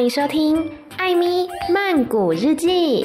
[0.00, 0.56] 欢迎收听
[0.96, 3.04] 《艾咪曼谷日记》。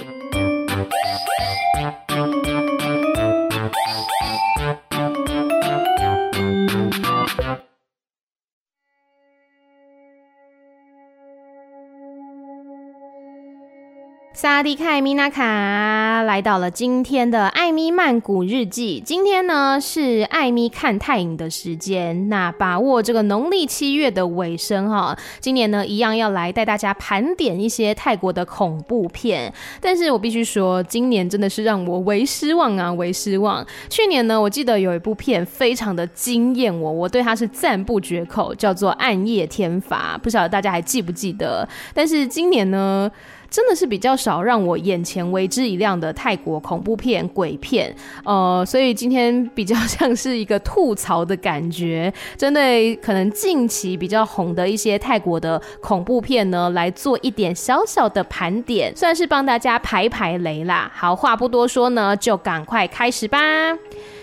[14.55, 19.03] 阿迪卡米娜卡来到了今天的艾米曼谷日记。
[19.05, 29.53] 今天呢是艾米看泰影的时间，那把握这个农历七月的尾声哈，今年呢一样要来带大家盘点一些泰国的恐怖片。
[29.81, 33.67] 但是我必须说，今年真的是让我为失望啊，为失望。
[33.89, 41.67] 去年呢，我记得有一部片非常的惊艳我，我对它是赞不绝口，叫做《暗夜天罚》，不晓得大家还记不记得？
[41.93, 43.11] 但是今年呢，
[43.49, 60.91] 真的是比较少让我眼前为之一亮的泰国恐怖片、鬼片，呃，所以今天比较像是一个吐槽的感觉，针对可能近期比较红的一些泰国的恐怖片呢，来做一点小小的盘点，算是帮大家排排雷啦。
[60.93, 63.37] 好，话不多说呢，就赶快开始吧。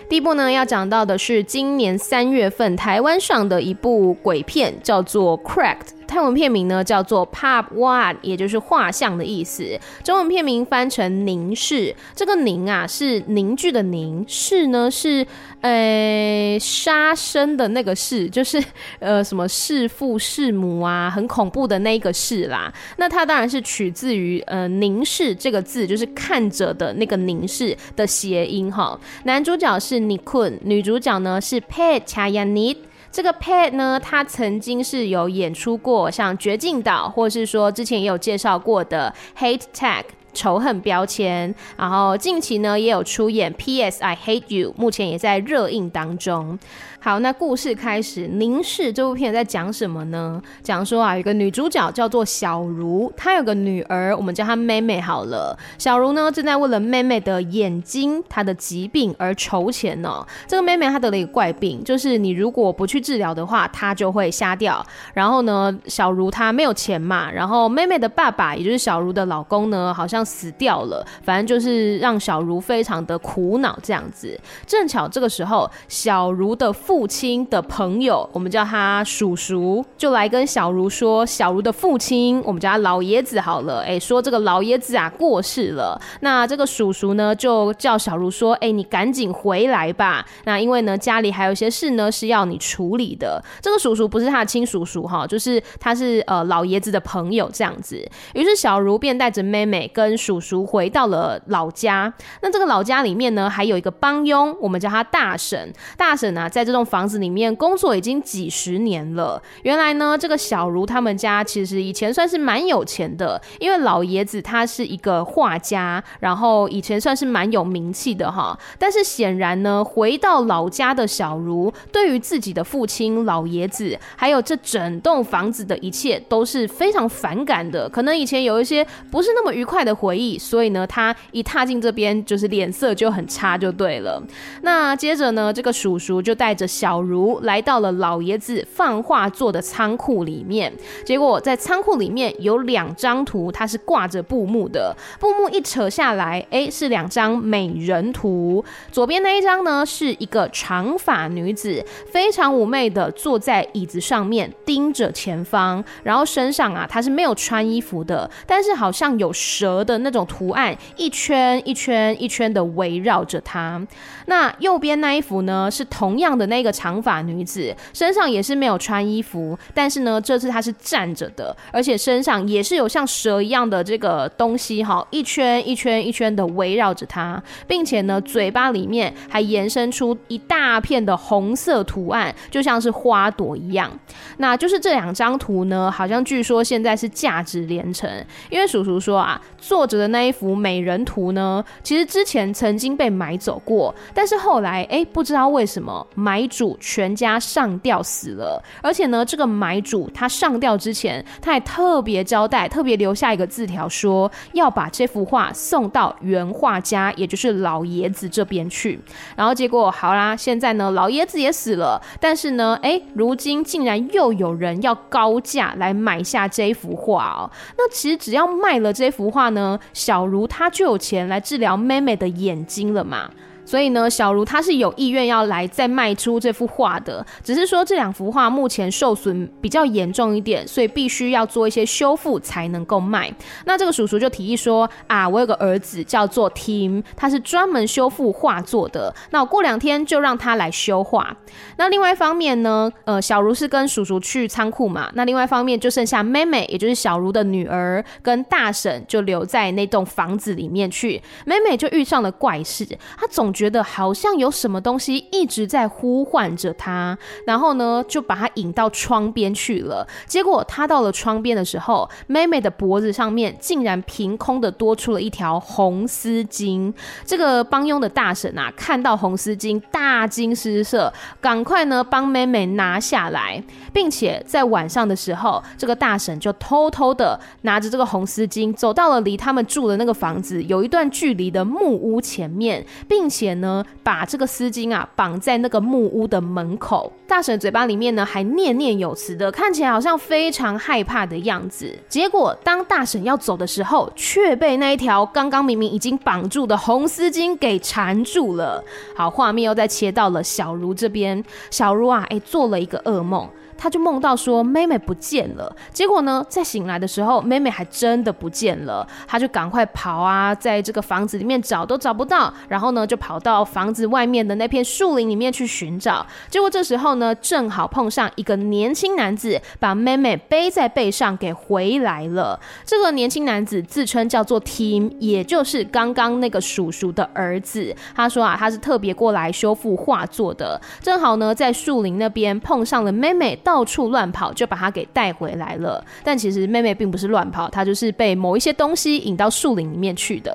[0.08, 5.76] 第一部呢，要讲到的是今年三月份台湾上的一部鬼片，叫做《Cracked》。
[6.12, 9.80] 泰文片名呢叫做 Pap Wat，也就是画像的意思。
[10.04, 11.96] 中文片名翻成凝视。
[12.14, 15.26] 这个凝啊是凝聚的凝，视呢是
[15.62, 18.62] 呃杀生的那个视，就是
[18.98, 22.70] 呃什么弑父弑母啊，很恐怖的那一个视啦。
[22.98, 29.00] 那它当然是取自于呃凝视这个字，就是看着的那个凝视的谐音哈。
[29.24, 32.76] 男主角是尼坤女主角呢是 Pet Chayanit。
[33.12, 40.02] 这个 Pad 呢，他曾经是有演出过像《绝境岛》，或是说之前也有介绍过的《Hate Tag》。
[40.34, 44.02] 仇恨标签，然后近期呢也有出演《P.S.
[44.02, 46.58] I Hate You》，目前也在热映当中。
[47.04, 48.28] 好，那故事开始。
[48.28, 50.40] 凝视这部片在讲什么呢？
[50.62, 55.58] 讲说啊，有个女主角叫做小茹，她有个女儿，我们叫她妹妹好了。
[55.78, 64.84] 小茹呢正在为了妹妹的眼睛她的疾病而筹钱呢、这个妹妹她得了一个怪病，就是你如果不去治疗的话，她就会瞎掉。
[65.12, 70.24] 然后呢，小茹她没有钱嘛，然后妹妹的爸爸，也就是小茹的老公呢，好像。
[70.24, 74.38] 死掉了，反正就是让小茹非常的苦恼这样子。
[74.66, 83.80] 正巧这个时候，小茹的父父亲的朋友，我们叫他叔叔，就来跟小如说，小如的父亲，我们叫他老爷子好了。
[83.80, 85.98] 哎，说这个老爷子啊过世了。
[86.20, 90.22] 那这个叔叔呢，就叫小如说，哎，你赶紧回来吧。
[90.44, 93.42] 那因为呢，家里还有一些事呢是要你处理的。
[93.62, 98.06] 这个叔叔不是他的亲叔叔哈，就是他是呃老爷子的朋友这样子。
[98.34, 105.72] 于是小如便带着妹妹跟叔叔回到了老家，那这个老家里面呢，还有一个帮佣，我们叫他大婶。
[105.96, 109.42] 大婶啊，在这种房子里面工作已经几十年了。
[109.62, 118.58] 原来呢，这个小如他们家其实以前算是蛮有钱的，因为老爷子他是一个画家，然后以前算是蛮有名气的哈。
[118.78, 127.88] 但是显然呢，回到老家的小如，对于自己的父亲老爷子，还有这整栋房子的一切，都是非常反感的。
[127.88, 129.92] 可能以前有一些不是那么愉快的。
[130.02, 134.20] 回忆，所以呢，他一踏进这边，就是脸色就很差，就对了。
[134.62, 140.72] 那接着呢，这个叔叔就带着小如来到了老爷子放画作的仓库里面。
[141.04, 144.96] 结果在仓库里面有两张图，它是挂着布幕的。
[145.20, 148.64] 布幕一扯下来，哎，是两张美人图。
[148.90, 155.84] 左边那一张呢，是一个长发女子，非常妩媚的坐在椅子上面，盯着前方。
[156.02, 159.82] 然后身上啊，她是没有穿衣服的，但是好像有蛇。
[159.82, 163.84] 的那种图案一圈一圈一圈的围绕着她。
[164.26, 183.90] 那右边那一幅呢，是同样的那个长发女子，身上也是没有穿衣服，但是呢，这次她是站着的，而且身上也是有像蛇一样的这个东西哈，一圈一圈一圈的围绕着她，并且呢，嘴巴里面还延伸出一大片的红色图案，就像是花朵一样。
[184.38, 188.08] 那就是这两张图呢，好像据说现在是价值连城，
[188.48, 189.82] 因为叔叔说啊，做。
[189.82, 209.00] 作者的那一幅美人图呢，其实之前曾经被买走过，但是后来哎，不知道为什么买主全家上吊死了，而且呢，这个买主他上吊之前，他还特别交代，特别留下一个字条，说要把这幅画送到原画家，也就是老爷子这边去。
[209.36, 217.50] 然后结果好啦，现在呢，老爷子也死了，但是呢，哎，如今竟然又有人要高价来买下这幅画哦。
[217.76, 223.30] 那其实只要卖了这幅画呢，小如她就有钱来治疗妹妹的眼睛了嘛。
[223.64, 233.32] 所以呢，小茹她是有意愿要来再卖出这幅画的，只是说这两幅画目前受损比较严重一点，所以必须要做一些修复才能够卖。
[233.64, 241.36] 那这个叔叔就提议说啊，我有个儿子叫做 Tim，他是专门修复画作的，那我过两天就让他来修画。
[241.76, 251.22] 那另外一方面呢，呃，小茹是跟叔叔去仓库嘛，那另外一方面就剩下妹妹，也就是小茹的女儿跟大婶就留在那栋房子里面去。
[251.44, 252.84] 妹妹就遇上了怪事，
[253.16, 253.51] 她总。
[253.52, 257.16] 觉得好像有什么东西一直在呼唤着他，
[257.46, 260.06] 然后呢，就把他引到窗边去了。
[260.26, 266.92] 结果他到了窗边的时候，妹妹的脖子上面竟然凭空的多出了一条红丝巾。
[267.24, 273.62] 这个帮佣的大婶啊，看到红丝巾大惊失色，赶快呢帮妹妹拿下来，
[273.92, 283.41] 并且在晚上的时候，这个大婶就偷偷的拿着这个红丝巾，走到了离他们住的那个房子有一段距离的木屋前面，并且。
[283.42, 287.12] 且呢，把这个丝巾啊绑在那个木屋的门口。
[287.26, 291.92] 大婶嘴巴里面呢还念念有词的，看起来好像非常害怕的样子。
[292.08, 298.84] 结果当大婶要走的时候，却被那一条刚刚明明已经绑住的红丝巾给缠住了。
[299.16, 301.42] 好，画面又再切到了小茹这边。
[301.70, 303.48] 小茹啊，哎，做了一个噩梦。
[303.82, 309.04] 他就梦到说妹妹不见了，结果呢，在醒来的时候，妹妹还真的不见了。
[309.26, 316.24] 他就赶快跑啊，在这个房子里面找都找不到，然后呢，就跑到房子外面的那片树林里面去寻找。
[316.48, 322.60] 结果这时候呢，正好碰上一个年轻男子把妹妹背在背上给回来了。
[322.86, 327.92] 这个年轻男子自称叫做 Tim，也就是刚刚那个叔叔的儿子。
[328.14, 333.71] 他说啊，他是特别过来修复画作的，正好呢，在树林那边碰上了妹妹到。
[333.72, 336.04] 到处乱跑，就把他给带回来了。
[336.22, 340.54] 但其实妹妹并不是乱跑，她就是被某一些东西引到树林里面去的。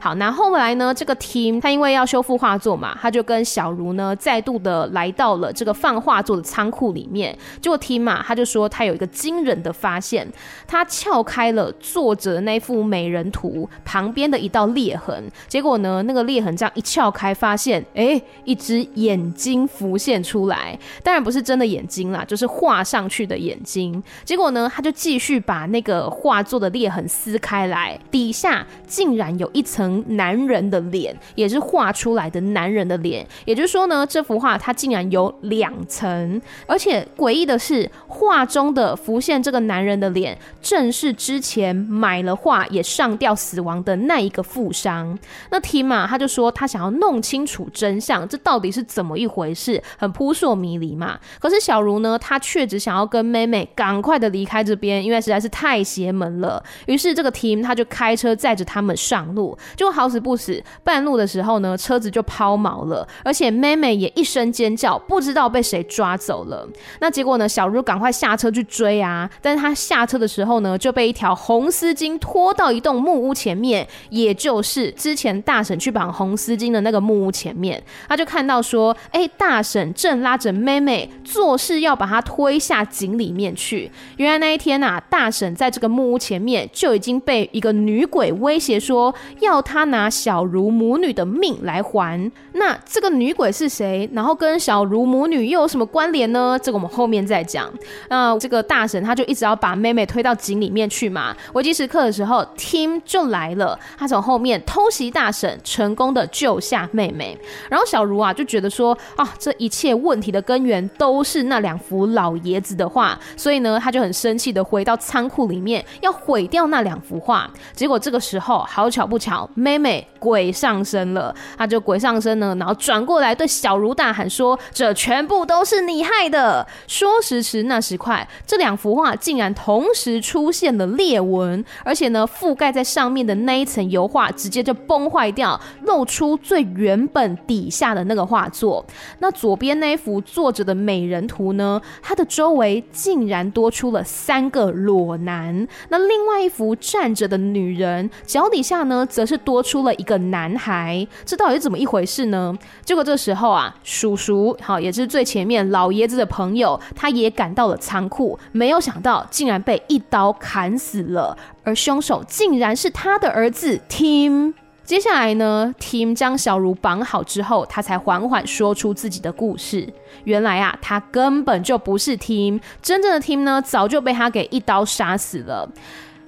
[0.00, 7.36] 好，那后来呢，这个 Tim 他因为要修复画作嘛，他就跟小茹呢再度的来到了这个放画作的仓库里面。
[7.60, 10.26] 结果 Tim 嘛，他就说他有一个惊人的发现，
[10.66, 15.30] 他撬开了作者那幅美人图旁边的一道裂痕。
[15.48, 20.78] 结果呢，那个裂痕这样一撬开，发现哎、一只眼睛浮现出来。
[21.02, 22.43] 当然不是真的眼睛啦，就是。
[22.46, 33.26] 画上去的眼睛，结果呢，他就继续把那个画作的裂痕撕开来，底下竟然有一层男人的脸，也是画出来的男人的脸。
[33.44, 45.18] 也就是说呢，这幅画它竟然有两层，而且诡异的是，画中的浮现这个男人的脸，正是之前买了画也上吊死亡的那一个富商。
[45.50, 51.18] 那提马他就说他想要弄清楚真相，这到底是怎么一回事，很扑朔迷离嘛。
[51.38, 52.44] 可是小茹呢，他他。
[52.44, 56.62] 却只想要跟妹妹赶快的离开这边，因为实在是太邪门了。
[56.86, 66.68] 于是这个 Tim 他就开车载着他们上路，就好死不死，半路的时候呢，车子就抛锚了，而且妹妹也一声尖叫，不知道被谁抓走了。
[67.00, 82.23] 那结果呢，小茹赶快下车去追啊，但是他下车的时候呢，就被一条红丝巾拖到一栋木屋前面，也就是之前大婶去绑红丝巾的那个木屋前面，他就看到说，哎、大婶正拉着妹妹做事要把她。
[82.24, 83.90] 推下井里面去。
[84.16, 92.30] 原来那一天啊，大婶在这个木屋前面就已经被一个女鬼威胁说，要她拿小茹母女的命来还。
[92.54, 94.08] 那这个女鬼是谁？
[94.12, 96.58] 然后跟小茹母女又有什么关联呢？
[96.62, 97.72] 这个我们后面再讲。
[98.08, 101.34] 那这个大婶她就一直要把妹妹推到井里面去嘛。
[101.54, 107.36] 危机时刻的时候，Tim 就来了，他从后面偷袭大婶，成功的救下妹妹。
[107.68, 112.34] 然后小茹啊就觉得说啊，这一切问题的根源都是那两幅老。
[112.44, 117.50] 爷子的画，所以呢，他就很生气的回到仓库里面，要毁掉那两幅画。
[117.72, 138.84] 结果这个时候，好巧不巧，妹妹鬼上身了，他就鬼上身呢，然后转过来对小茹大喊说：“这全部都是你害的！”说时迟，那时快，这两幅画竟然同时出现了裂纹，而且呢，覆盖在上面的那一层油画直接就崩坏掉，露出最原本底下的那个画作。
[139.18, 152.33] 那左边那一幅作者的美人图呢，它的周围竟然多出了三个裸男，那另外一幅站着的女人脚底下呢，则是多出了一个男孩，这到底是怎么一回事呢？
[152.34, 152.52] 呢
[152.84, 164.54] 结果这时候啊，叔叔好，也是最前面老爷子的朋友，他也赶到了仓库，没有想到竟然被一刀砍死了，而凶手竟然是他的儿子 Tim。
[164.84, 169.88] 接下来呢，Tim 将小茹绑好之后，他才缓缓说出自己的故事。
[170.24, 175.66] 原来啊，他根本就不是 Tim，真正的 Tim 呢，早就被他给一刀杀死了。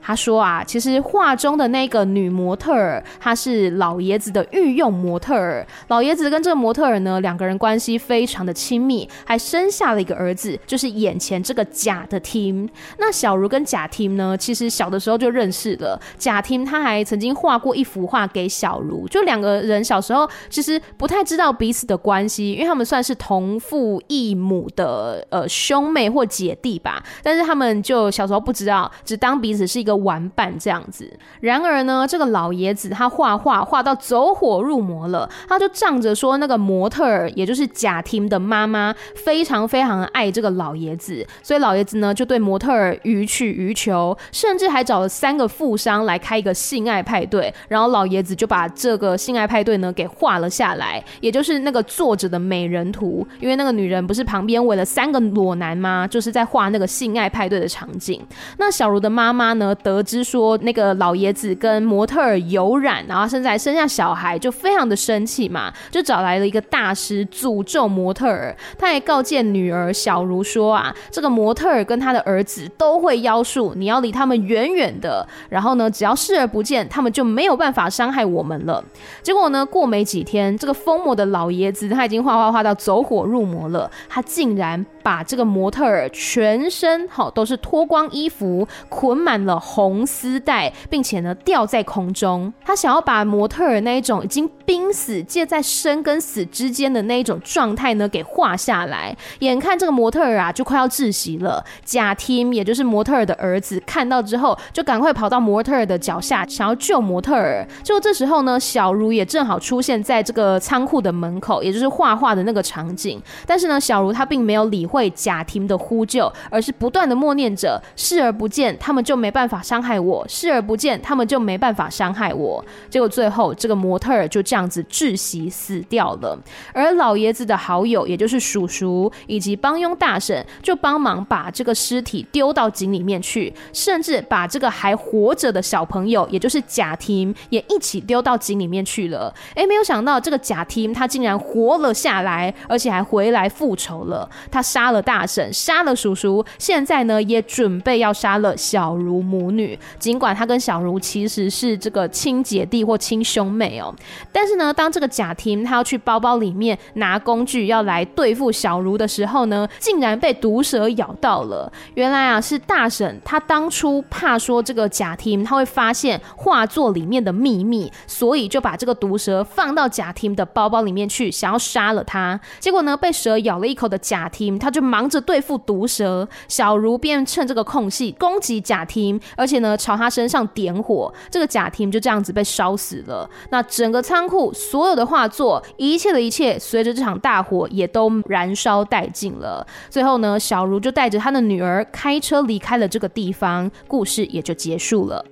[0.07, 5.67] 他说啊，其实画中的那个女模特儿，她是老爷子的御用模特儿。
[5.89, 12.69] 老爷子跟这个模特儿呢，两个人关系非常的亲密，还生下了一个儿子，就是眼前这个贾的 team。
[12.99, 16.01] 那小茹跟贾 team 呢，其实小的时候就认识了。
[16.17, 27.03] 贾 team 他还曾经画过一幅画给小茹，就两个人小时候其实不太知道彼此的关系，因为他们算是同父异母的呃兄妹或姐弟吧。
[27.25, 29.96] 但是他们就小时候不知道，只当彼此是一个。
[29.97, 31.11] 玩伴这样子，
[31.41, 56.07] 然而呢，这个老爷子他画画画到走火入魔了，他就仗着说那个模特儿，也就是贾婷的妈妈，非常非常爱这个老爷子，所以老爷子呢就对模特儿予取予求，甚至还找了三个富商来开一个性爱派对，然后老爷子就把这个性爱派对呢给画了下来，也就是那个作者的美人图，因为那个女人不是旁边围了三个裸男吗？
[56.07, 58.25] 就是在画那个性爱派对的场景。
[58.59, 59.75] 那小茹的妈妈呢？
[59.87, 68.57] 得知说那个老爷子跟模特儿有染，然后甚至还生下小孩，就非常的生气嘛，就找来了一个大师诅咒模特儿。
[68.77, 75.25] 他还告诫女儿小茹说啊，这个模特儿跟他的儿子都会妖术，你要离他们远远的。
[75.51, 78.85] 然后呢，只要视而不见，他们就没有办法伤害我们了。
[79.23, 89.57] 结果呢，过没几天，这个疯魔的老爷子他已经画画画到走火入魔了，他竟然把这个模特儿全身好都是脱光衣服，捆满了。
[89.61, 99.17] 红丝带，并且呢吊在空中，他想要把模特儿那一种已经濒死、介在生跟死之间的那一种状态呢给画下来。
[99.39, 107.65] 眼看这个模特儿啊就快要窒息了，贾 Tim 也就是模特儿的儿子看到之后，就赶快跑到模特儿的脚下，想要救模特儿。
[107.85, 113.23] 就这时候呢，小茹也正好出现在这个仓库的门口，也就是画画的那个场景。
[113.47, 119.63] 但是呢，小茹她并没有理会为贾婷的呼救，而是不断的默念着：视而不见，他们就没办法。
[119.67, 122.65] 伤害我，视而不见，他们就没办法伤害我。
[122.89, 126.39] 结果最后，这个模特儿就这样子窒息死掉了。
[126.73, 139.35] 而老爷子的好友，也就是叔叔以及帮佣大婶，就帮忙把这个尸体丢到井里面去，甚至把这个还活着的小朋友，也就是贾婷，也一起丢到井里面去了。
[139.57, 144.31] 诶，没有想到这个贾婷他竟然活了下来，而且还回来复仇了。
[144.49, 149.77] 他杀杀了大婶，杀了叔叔，现在呢也准备要杀了小茹母女。
[149.99, 153.93] 尽管他跟小茹其实是这个亲姐弟或亲兄妹哦，
[154.31, 161.73] 但是呢，当这个贾婷他要去包包里面拿工具要来对付小茹的时候呢，竟然被毒蛇咬到了。
[161.95, 172.39] 原来啊，是大婶他当初怕说这个贾婷他会发现画作里面的秘密，所以就把这个毒蛇放到贾婷的包包里面去，想要杀了他。
[172.61, 183.27] 结果呢，被蛇咬了一口的贾婷他就忙着对付毒蛇，小茹便趁这个空隙攻击贾婷，而且呢，朝他身上点火，这个贾婷就这样子被烧死了。
[183.49, 189.67] 那整个仓库所有的画作，一切的一切，随着这场大火也都燃烧殆尽了。
[189.89, 195.25] 最后呢，小茹就带着她的女儿开车离开了这个地方，故事也就结束了。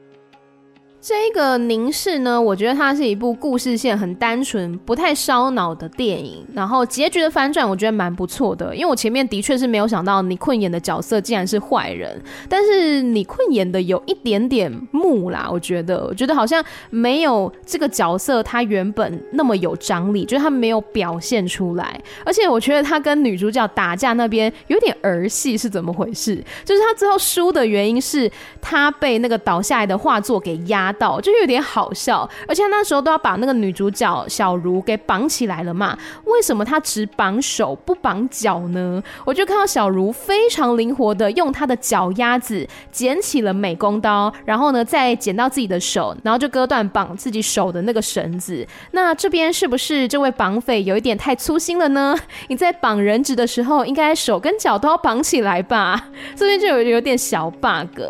[1.07, 6.43] 这个凝视呢，我觉得它是一部故事线很单纯、不太烧脑的电影。
[6.55, 8.75] 然后结局的反转，我觉得蛮不错的。
[8.75, 12.19] 因为我前面的确是没有想到你困演的角色竟然是坏人，
[12.49, 15.47] 但是你困演的有一点点木啦。
[15.53, 22.01] 我觉得，我觉得好像没有这个角色他原本那么有张力，就是他没有表现出来。
[22.25, 26.43] 而且我觉得他跟女主角打架那边有点儿戏，是怎么回事？
[26.65, 28.31] 就是他最后输的原因是
[28.63, 30.94] 他被那个倒下来的画作给压。
[30.95, 35.99] 到就有点好笑，而且他那时候都要把那个女主角小茹给绑起来了嘛？
[36.25, 39.03] 为什么他只绑手不绑脚呢？
[39.25, 48.67] 我就看到小茹非常灵活的用她的脚丫子捡起了美工刀，然后呢再捡到自己的手，然后就割断绑自己手的那个绳子。
[48.93, 52.17] 那这边是不是这位绑匪有一点太粗心了呢？
[52.49, 56.09] 你在绑人质的时候，应该手跟脚都要绑起来吧？
[56.37, 58.01] 这边就有有点小 bug。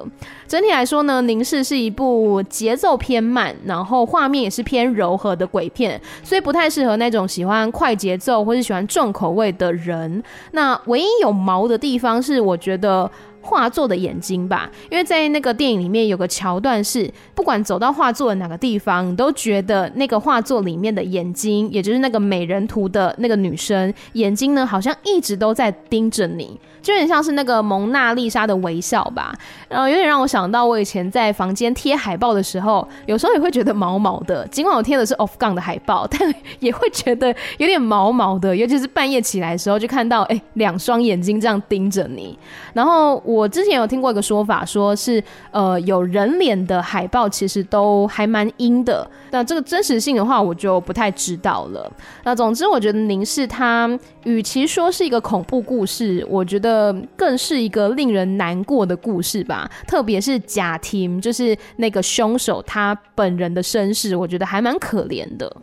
[0.46, 10.22] 整体来说呢，凝视是一部节奏偏慢，然后画面也是偏柔和的鬼片，所以不太适合那种喜欢快节奏或是喜欢重口味的人。
[10.52, 13.10] 那唯一有毛的地方是，我觉得。
[13.44, 29.34] 画作的眼睛吧，因为在那个电影里面有个桥段是，不管走到画作的哪个地方，你都觉得那个画作里面的眼睛，也就是那个美人图的那个女生眼睛呢，好像一直都在盯着你，就有点像是那个蒙娜丽莎的微笑吧。
[29.68, 34.46] 然后有点让我想到我以前在房间贴海报的时候，有时候也会觉得毛毛的。
[34.48, 42.38] 尽管我贴的是 Off g n 的海报，但也会觉得有点毛毛的，尤其是半夜起来的时候，就看到哎两双眼睛这样盯着你，
[42.72, 43.33] 然后我。
[43.34, 49.08] 我之前有听过一个说法，说是呃有人脸的海报其实都还蛮阴的。
[49.30, 51.90] 那这个真实性的话，我就不太知道了。
[52.22, 53.90] 那总之，我觉得凝视它，
[54.22, 59.68] 与其说是一个恐怖故事，我觉得更是一个令人难过的故事吧。
[59.88, 65.54] 特别是贾婷，就是那个凶手他本人的身世，我觉得还蛮可怜的。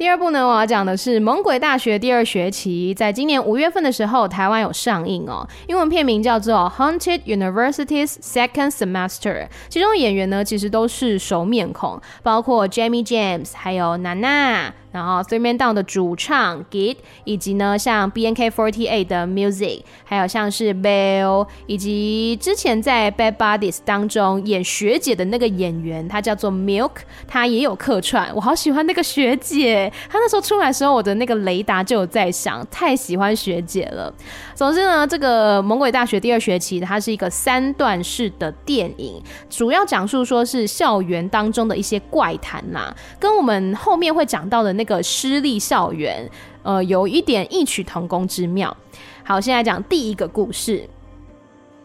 [0.00, 5.46] 第二部呢，我要讲的是《猛鬼大学》第二学期，在今年五月份的时候，台湾有上映哦。
[5.66, 14.72] 英文片名叫做《Haunted University's Second Semester》，其中演员呢，其实都是熟面孔，包括 Jamie James，还有娜娜。
[14.92, 26.90] 然后 Three Man Down 的主唱 Git，以及呢像 BNK48 的 Music，还有像是 Bell，以及之前在 Bad Buddies 当中演学姐的那个演员，她叫做 Milk，
[27.28, 28.34] 她也有客串。
[28.34, 34.12] 我好喜欢那个学姐，她那时候出来的时候，我的那个雷达就有在响，太喜欢学姐了。
[34.56, 44.79] 总之呢，这个《猛鬼大学》第二学期，它是一个三段式的电影，主要讲述说是校园当中的一些怪谈呐，跟我们后面会讲到的。
[44.80, 46.26] 那个私立校园，
[46.62, 48.74] 呃，有一点异曲同工之妙。
[49.22, 50.88] 好，现在讲第一个故事。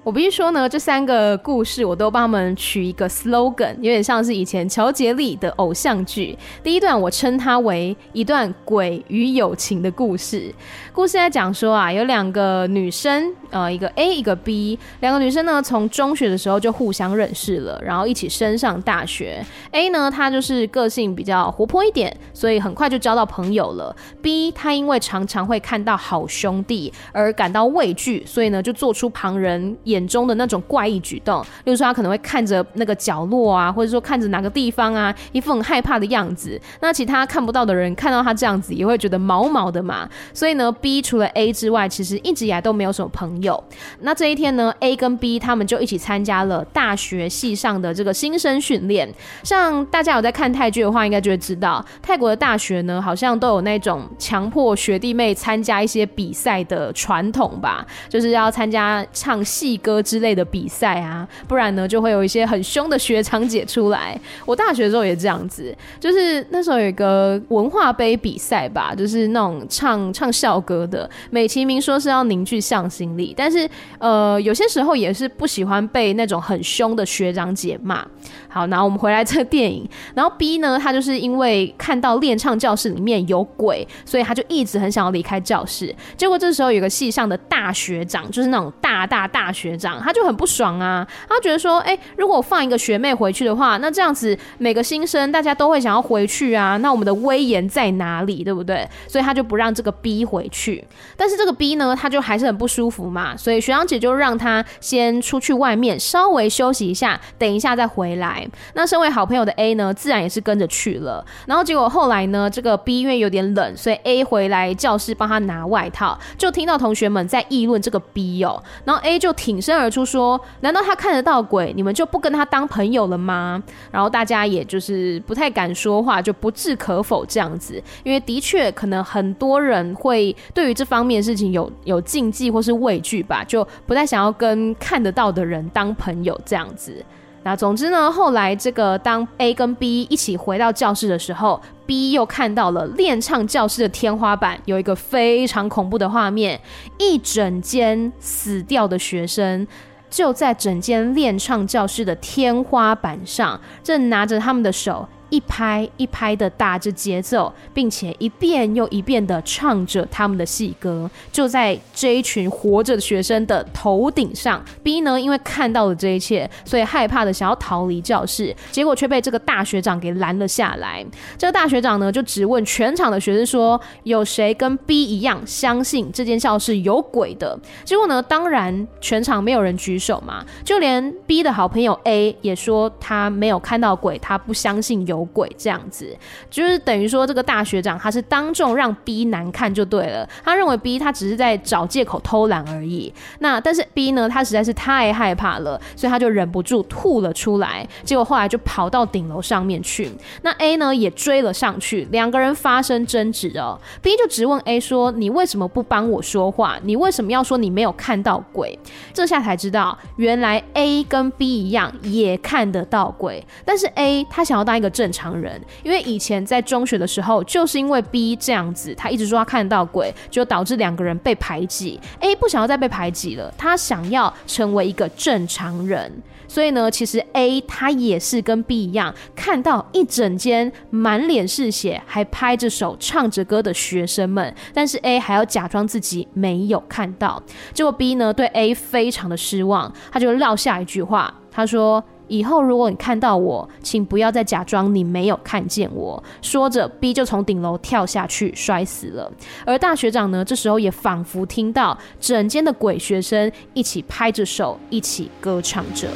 [0.05, 6.37] 我必须说呢，这三个故事我都帮他们取一个 slogan，有点像是以前乔杰利的偶像剧。
[6.61, 10.53] 第一段我称它为一段鬼与友情的故事。
[10.93, 19.43] 故事在讲说啊，有两个女生，呃，一个 A，一个 B，两个女生呢，从中学的时候就互相认识了，然后一起升上大学。
[19.71, 23.95] A 呢，她就是个性比较活泼一点，所以很快就交到朋友了。
[24.21, 36.59] B 她因为常常会看到好兄弟而感到畏惧，所以呢，就做出旁人也眼中的那种怪异举动，例如说他可能会看着那个角落啊，或者说看着哪个地方啊，一副很害怕的样子。
[36.81, 40.07] 那其他看不到的人看到他这样子，也会觉得毛毛的嘛。
[40.33, 43.63] 所以呢，B 除了 A 之外，其实一直以来都没有什么朋友。
[44.01, 49.11] 那这一天呢，A 跟 B 他们就一起参加了大学系上的这个新生训练。
[49.43, 64.19] 像大家有在看泰剧的话，应该就会知道，泰国的大学呢，好像都有那种强迫学弟妹参加一些比赛的传统吧，就是要参加唱戏歌之类的比赛啊，不然呢就会有一些很凶的学长姐出来。
[64.43, 73.69] 我大学的时候也这样子，就是那时候有一个文化杯比赛吧，就是那种唱唱校歌的，美其名说是要凝聚向心力，但是
[73.99, 78.03] 呃有些时候也是不喜欢被那种很凶的学长姐骂。
[78.49, 85.93] 好，然后我们回来这个电影，然后 B 呢，他就是因为看到练唱教室里面有鬼，所以他就一直很想要离开教室。
[86.17, 89.74] 结果这时候有个系上的大学长，就是那种大大大学。
[89.77, 98.87] 长他就很不爽啊，他觉得说，哎、如果我放一个学妹回去的话，那这样子每个新生大家都会想要回去啊，那我们的威严在哪里，对不对？
[99.07, 100.83] 所以他就不让这个 B 回去。
[101.17, 108.47] 但是这个 B 呢，他就还是很不舒服嘛，所以学长姐就让他先出去外面稍微休息一下，等一下再回来。
[108.73, 111.25] 那身为好朋友的 A 呢，自然也是跟着去了。
[111.47, 121.73] 然后结果后来呢，这个 B 因为有点冷，所以 A 回来教室帮他拿外套，就听到同学们在议论这个 B 哦，然后 A 就挺身而出说：“难道他看得到鬼？
[121.75, 127.81] 你们就不跟他当朋友了吗？”然后大家也就是不太敢说话，就不置可否这样子。
[128.03, 137.03] 因为的确可能很多人会对于这方面的事情有有禁忌或是畏惧吧，就不太想要跟看得到的人当朋友这样子。
[137.45, 146.59] 那总之呢，后来这个当 A 跟 B 一起回到教室的时候，B 又看到了练唱教室的天花板有一个非常恐怖的画面，
[146.97, 149.67] 一整间死掉的学生
[150.09, 155.07] 就在整间练唱教室的天花板上，正拿着他们的手。
[155.35, 164.63] 一拍一拍的打着节奏，并且一遍又一遍的唱着他们的戏歌，就在这一群活着的学生的头顶上。
[164.81, 171.05] B 呢，因为看到了这一切，所以害怕的想要逃离教室，结果却被这个大学长给拦了下来。
[171.37, 185.24] 这个大学长呢，就质问全场的学生说：“有谁跟 B 一样相信这间校是有鬼的？”结果呢，当然全场没有人举手嘛，就连 B 的好朋友 A 也说他没有看到鬼，他不相信有。
[185.27, 186.15] 鬼这样子，
[186.49, 190.27] 就是等于说这个大学长他是当众让 B 难看就对了。
[190.43, 193.13] 他认为 B 他只是在找借口偷懒而已。
[193.39, 197.87] 那但是 B 呢，他实在是太害怕了，所以他就忍不住吐了出来。
[198.03, 200.11] 结果后来就跑到顶楼上面去。
[200.41, 203.79] 那 A 呢也追了上去，两个人发生争执哦。
[204.01, 206.77] B 就质问 A 说：“你为什么不帮我说话？
[206.83, 208.77] 你为什么要说你没有看到鬼？”
[209.13, 215.04] 这下才知道，原来 A 跟 B 一样也看得到鬼，但是 A 他想要当一个正。
[215.05, 221.99] 正常人，因为以前在中学的时候，就是因为 B 这样子，他一直说他看到鬼，就导致两个人被排挤。
[222.21, 226.11] A 不想要再被排挤了，他想要成为一个正常人。
[226.47, 237.43] 所以呢，其实 A 他也是跟 B 一样，看到一整间满脸是血还拍着手唱着歌的学生们，但是 A 还要假装自己没有看到。
[237.73, 242.03] 结果 B 呢，对 A 非常的失望，他就撂下一句话，他说。
[242.27, 246.21] 以后如果你看到我，请不要再假装你没有看见我。
[246.41, 249.31] 说着，B 就从顶楼跳下去，摔死了。
[249.65, 256.09] 而大学长呢，这时候也仿佛听到整间的鬼学生一起拍着手，一起歌唱着。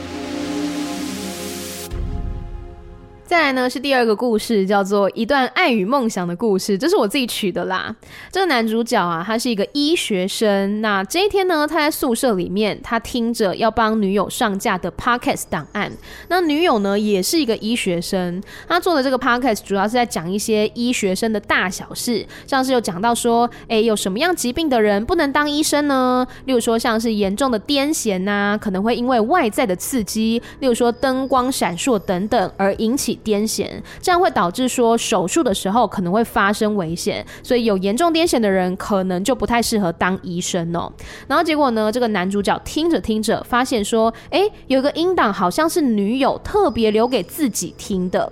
[3.29, 7.95] 再来呢，是第二个故事，叫做一段爱与梦想的故事，这是我自己取的啦。
[8.31, 10.81] 这个男主角啊，他是一个医学生。
[10.81, 15.91] 那这一天呢，他在宿舍里面，他听着要帮女友上架的 podcast 档案。
[16.29, 18.41] 那女友呢，也是一个医学生。
[18.67, 26.25] 他做的这个 podcast 主要是在讲一些医学生的大小事，像是有讲到说，哎，有什么样疾病的人不能当医生呢？
[26.45, 33.18] 例如说，像是严重的癫痫呐，可能会因为外在的刺激，例如说灯光闪烁等等，而引起。
[33.19, 33.67] 癫痫，
[34.01, 40.91] 这样会导致说手术的时候可能会发生危险，所以有严重癫痫的人可能就不太适合当医生哦。
[41.27, 48.31] 然后结果呢，这个男主角听着听着，发现说，诶，有个音档好像是女友特别留给自己听的。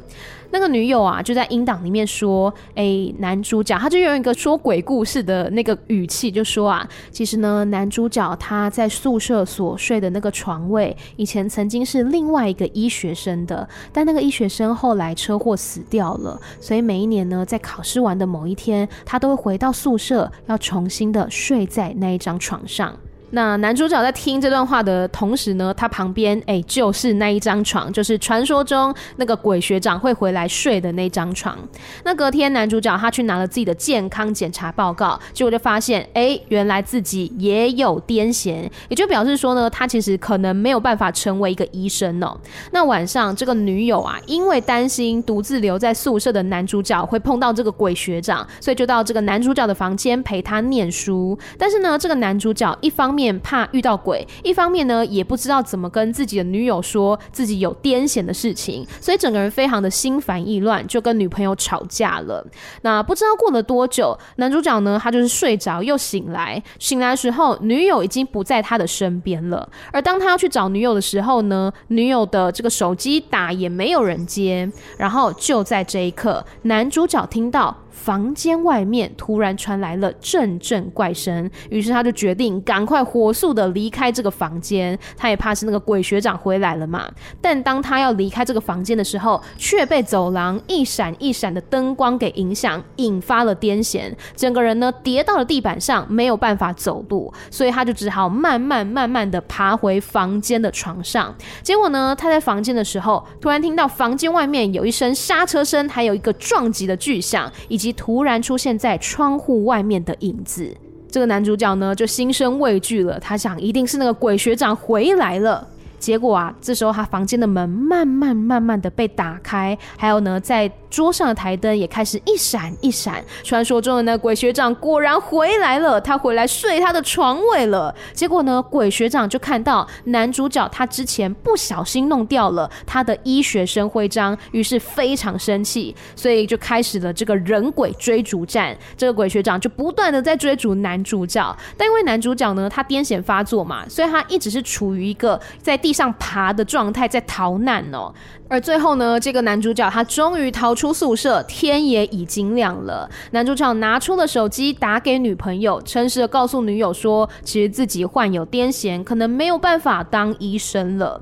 [0.52, 22.98] 那个女友啊，就在音档里面说：“哎、男主角他就用一个说鬼故事的那个语气，就说啊，其实呢，男主角他在宿舍所睡的那个床位，以前曾经是另外一个医学生的，但那个医学生后来车祸死掉了，所以每一年呢，在考试完的某一天，他都会回到宿舍，要重新的睡在那一张床上。”
[23.32, 31.58] 那男主角在听这段话的同时呢，他旁边哎、就是那一张床，就是传说中那个鬼学长会回来睡的那张床。
[32.04, 42.38] 那隔天男主角他去拿了自己的健康检查报告，结果就发现哎、原来自己也有癫痫，也就表示说呢，他其实可能没有办法成为一个医生哦。
[42.72, 51.38] 那晚上这个女友啊，因为担心独自留在宿舍的男主角会碰到这个鬼学长，所以就到这个男主角的房间陪他念书。
[51.58, 62.46] 但是呢，这个男主角一方面怕遇到鬼，一方面呢也不知道怎么跟自己的女友说自己有癫痫的事情，所以整个人非常的心烦意乱，就跟女朋友吵架了。
[62.84, 69.68] 那不知道过了多久，男主角呢他就是睡着又醒来，醒来的时候女友已经不在他的身边了。
[69.92, 74.72] 而当他要去找女友的时候呢，女友的这个手机打也没有人接。
[74.98, 77.76] 然后就在这一刻，男主角听到。
[77.98, 84.98] 房间外面突然传来了阵阵怪声，于是他就决定赶快火速的离开这个房间。
[85.18, 87.10] 他也怕是那个鬼学长回来了嘛。
[87.42, 101.36] 但当他要离开这个房间的时候，却被走廊一闪一闪的灯光给影响，引发了癫痫，整个人呢跌到了地板上，没有办法走路，所以他就只好慢慢慢慢的爬回房间的床上。
[101.64, 110.76] 结果呢，他在房间的时候，突然听到房间外面有一声刹车声，还有一个撞击的巨响，以及突然出现在窗户外面的影子，
[111.10, 113.20] 这个男主角呢就心生畏惧了。
[113.20, 115.68] 他想，一定是那个鬼学长回来了。
[116.00, 123.24] 结果啊，这时候他房间的门慢慢慢慢的被打开，还有呢，在桌上的台灯也开始一闪一闪。
[123.44, 127.94] 传说中的那鬼学长果然回来了，他回来睡他的床位了。
[128.14, 138.78] 结果呢，鬼学长就看到男主角他之前不小心弄掉了他的医学生徽章，于是非常生气，所以就开始了这个人鬼追逐战。
[138.96, 148.14] 这个鬼学长就不断的在追逐男主角，但因为男主角呢，他癫痫发作嘛，所以他一直是处于一个在地上爬的状态，在逃难哦。
[148.50, 153.10] 而最后呢，这个男主角他终于逃出宿舍，天也已经亮了。
[153.32, 161.22] 男主角拿出了手机，打给女朋友，诚实的告诉女友说，其实自己患有癫痫，可能没有办法当医生了。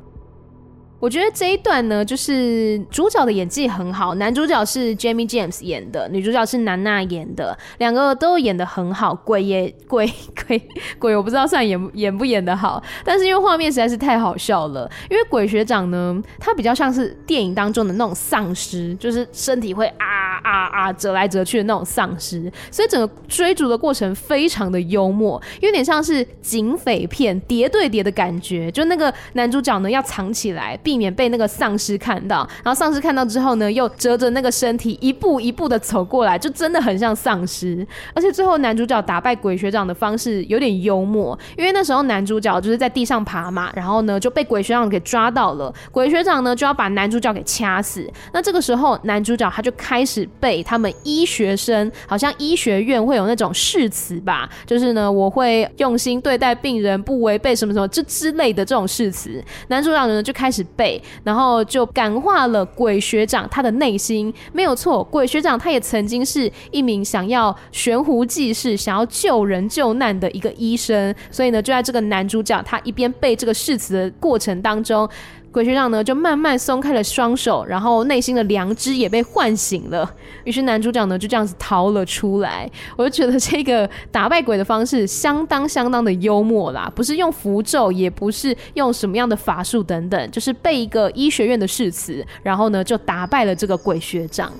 [0.97, 4.15] 我觉得这一段呢，就是主角的演技很好。
[4.15, 9.13] 男主角是 Jamie James 演的，女主角是南娜演的，两个都演的很好。
[9.13, 10.09] 鬼也鬼
[10.47, 10.61] 鬼
[10.97, 14.89] 鬼，我不知道算演演不演得好，但是因为画面实在是太好笑了。
[15.09, 28.71] 因为鬼学长呢，他比较像是电影当中的那种丧尸，就是身体会啊啊啊折来折去的那种丧尸，所以整个追逐的过程非常的幽默，有点像是警匪片谍对谍的感觉。
[28.71, 30.79] 就那个男主角呢，要藏起来。
[30.85, 32.47] 避免被那个丧尸看到。
[32.63, 37.85] 然后丧尸看到之后呢，又折着那个身体一步一步的走过来，就真的很像丧尸。
[38.13, 48.07] 而且最后男主角打败鬼学长的方式有点幽默，因为那时候男主角就是在地上爬嘛，然后呢就被鬼学长给抓到了，鬼学长呢就要把男主角给掐死。
[48.31, 59.43] 那这个时候男主角他就开始背他们医学生，好像医学院会有那种誓词吧，就是呢我会用心对待病人，不违背什么什么这之类的这种誓词。
[59.69, 64.33] 男主角呢就开始背，然后就感化了鬼学长他的内心。
[64.53, 75.09] 没有错，鬼学长他也曾经是一名想要悬壶济世、想要救人救难的一个医生，所以呢就在这个男主角他一边背这个誓词的过程当中。
[75.55, 80.13] 鬼学长呢，就慢慢松开了双手，然后内心的良知也被唤醒了。
[80.43, 82.69] 于是男主角呢，就这样子逃了出来。
[82.97, 94.51] 我就觉得这个打败鬼的方式相当相当的幽默啦，不是用符咒，也不是用什么样的法术等等，就是背一个医学院的誓词，然后呢就打败了这个鬼学长。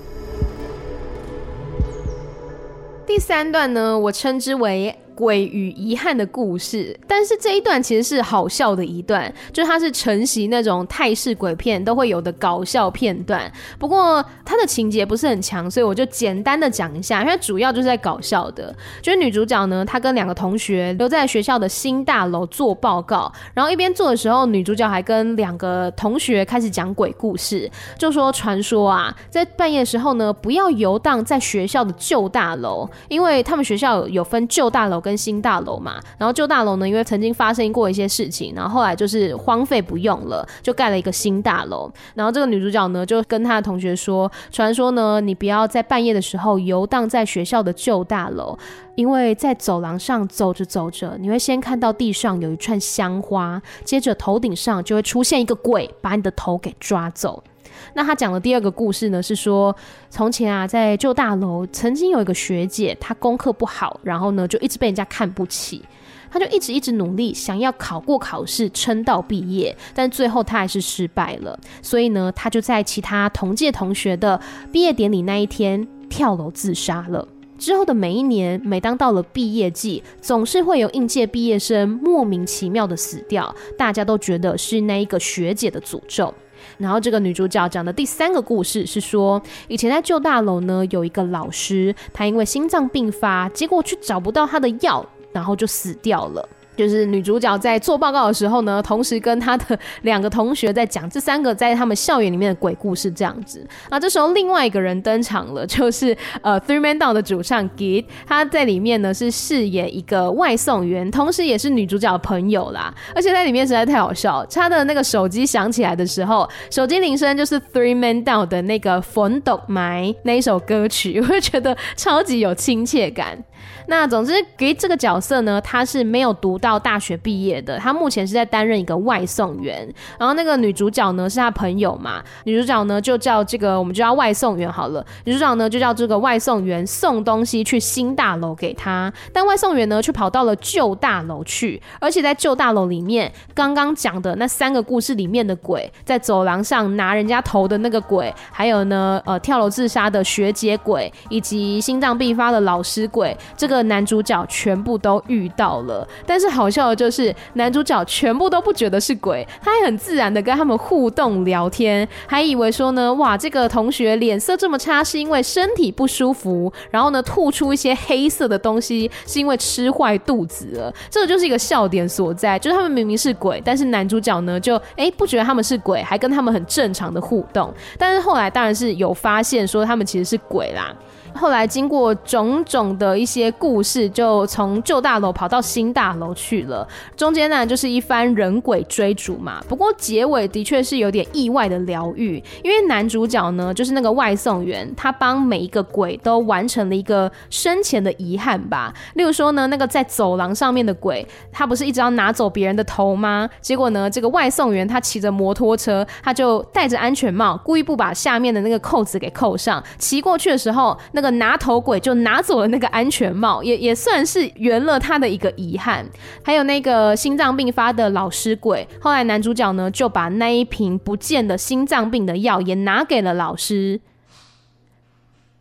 [3.06, 4.96] 第三段呢，我称之为。
[5.16, 13.50] 鬼与遗憾的故事，但是这一段其实是好笑的一段，就是它是承袭那种泰式鬼片都会有的搞笑片段。
[13.78, 18.74] 不过它的情节不是很强，所以我就简单的讲一下，因为主要就是在搞笑的。
[19.00, 35.02] 就是女主角呢，她跟两个同学留在学校的新大楼做报告，然后一边做的时候，女主角还跟两个同学开始讲鬼故事，就说传说啊，在半夜的时候呢，不要游荡在学校的旧大楼，因为他们学校有分旧大楼。
[35.06, 41.88] 跟新大楼嘛，然后旧大楼呢，因为曾经发生过一些事情，然后后来就是荒废不用了，就盖了一个新大楼。
[42.16, 48.58] 然后这个女主角呢，就跟她的同学说，传说呢，你不要在半夜的时候游荡在学校的旧大楼，
[48.96, 57.44] 因为在走廊上走着走着，你会先看到地上有一串香花，接着头顶上就会出现一个鬼，把你的头给抓走。
[57.94, 59.74] 那他讲的第二个故事呢，是说
[60.10, 65.82] 从前啊，在旧大楼曾经有一个学姐，她功课不好，然后呢就一直被人家看不起，
[66.30, 71.58] 她就一直一直努力，想要考过考试，撑到毕业，但最后她还是失败了。
[71.80, 77.26] 所以呢，她就在其他同届同学的毕业典礼那一天跳楼自杀了。
[77.58, 86.34] 之后的每一年，每当到了毕业季，总是会有应届毕业生莫名其妙的死掉，大家都觉得是那一个学姐的诅咒。
[86.78, 96.48] 然后这个女主角讲的第三个故事是说，以前在旧大楼呢，有一个老师，他因为心脏病发，结果却找不到他的药，然后就死掉了。
[96.76, 103.66] 就是女主角在做报告的时候呢，同时跟她的 两个同学在讲这三个在他们校园里面的鬼故事，这样子。
[103.90, 112.94] 那这时候另外一个人登场了，就是呃 Three Man Down 的主唱 Git，他在里面呢是饰演一个外送员，同时也是女主角的朋友啦。
[113.14, 123.42] 而且在里面实在太好笑，他的那个手机响起来的时候，手机铃声就是 Three Man Down 的那个《粉豆埋》那一首歌曲， 我会觉得超级有亲切感。
[123.86, 129.88] 那总之给这个角色呢，他是没有读到大学毕业的，他目前是在担任一个外送员。
[130.18, 135.04] 然后那个女主角呢，是他朋友嘛，女主角呢就叫这个，我们就叫外送员好了。
[135.24, 153.86] 女主角呢就叫这个外送员送东西去新大楼给他，但外送员呢却跑到了旧大楼去，而且在旧大楼里面，刚刚讲的那三个故事里面的鬼，在走廊上拿人家头的那个鬼，还有呢，呃，跳楼自杀的学姐鬼，以及心脏病发的老师鬼，这个。
[153.86, 180.92] 男主角全部都遇到了，但是好笑的就是男主角全部都不觉得是鬼，他还很自然的跟他们互动聊天，还以为说呢，哇，这个同学脸色这么差是因为身体不舒服，然后呢吐出一些黑色的东西是因为吃坏肚子了，这个就是一个笑点所在，就是他们明明是鬼，但是男主角呢就哎、不觉得他们是鬼，还跟他们很正常的互动，但是后来当然是有发现说他们其实是鬼啦。
[181.36, 186.86] 后来经过种种的一些故事，就从旧大楼跑到新大楼去了。
[187.16, 189.62] 中间呢，就是一番人鬼追逐嘛。
[189.68, 198.92] 不过结尾的确是有点意外的疗愈，因为男主角呢，就是那个外送员，他帮每一个鬼都完成了一个生前的遗憾吧。
[199.14, 203.48] 例如说呢，那个在走廊上面的鬼，他不是一直要拿走别人的头吗？
[203.60, 211.25] 结果呢，这个外送员他骑着摩托车，他就戴着安全帽，故意不把下面的那个扣子给扣上，骑过去的时候，那个。
[211.32, 216.06] 拿头鬼就拿走了那个安全帽，也也算是圆了他的一个遗憾。
[216.42, 224.00] 还有那个心脏病发的老师鬼，后来男主角呢就把那一瓶不见的心脏病的药也拿给了老师。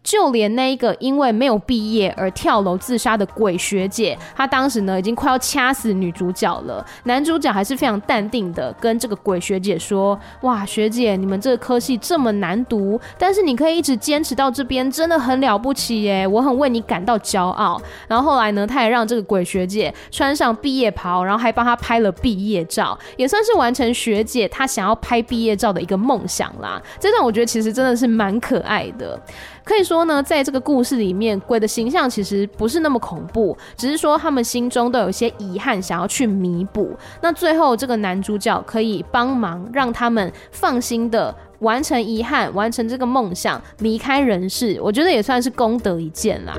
[0.06, 26.80] 就连那一个因为没有毕业而跳楼自杀的鬼学姐，她当时呢已经快要掐死女主角了，男主角还是非常淡定的跟这个鬼学姐说：“哇，学姐，你们这个科系这么难读，但是你可以一直坚持到这边，真的很了不起耶，我很为你感到骄傲。”然后后来呢，他也让这个鬼学姐穿上毕业袍，然后还帮她拍了毕业照，也算是完成学姐她想要拍毕业照的一个梦想啦。
[27.00, 29.20] 这段我觉得其实真的是蛮可爱的。
[29.66, 36.96] 可以说呢，在这个故事里面，鬼的形象其实不是那么恐怖，只是说他们心中都有些遗憾，想要去弥补。
[37.20, 44.80] 那最后这个男主角可以帮忙，让他们放心的完成遗憾，完成这个梦想，离开人世。
[44.80, 46.54] 我觉得也算是功德一件啦。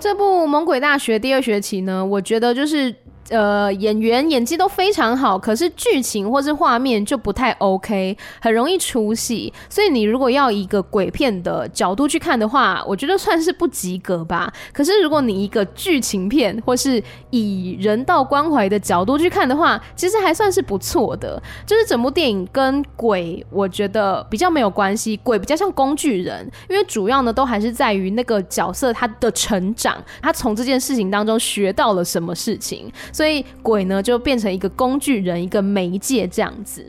[0.00, 2.92] 这部《猛鬼大学》第二学期呢，我觉得就是。
[3.30, 9.52] 呃，演员演技都非常好，可是剧情或是画面就不太 OK，很容易出戏。
[9.70, 14.52] 所以你如果要一个鬼片的角度去看的话，我觉得算是不及格吧。
[14.72, 21.42] 可是如果你一个剧情片或是以人道关怀的角度去看的话，其实还算是不错的。
[21.66, 32.92] 就是整部电影跟鬼，我觉得比较没有关系，鬼比较像工具人，因为主要呢都还是在于那个角色他的成长，他从这件事情当中学到了什么事情。
[33.14, 36.84] 所以鬼呢，就变成一个工具人，一个媒介这样子。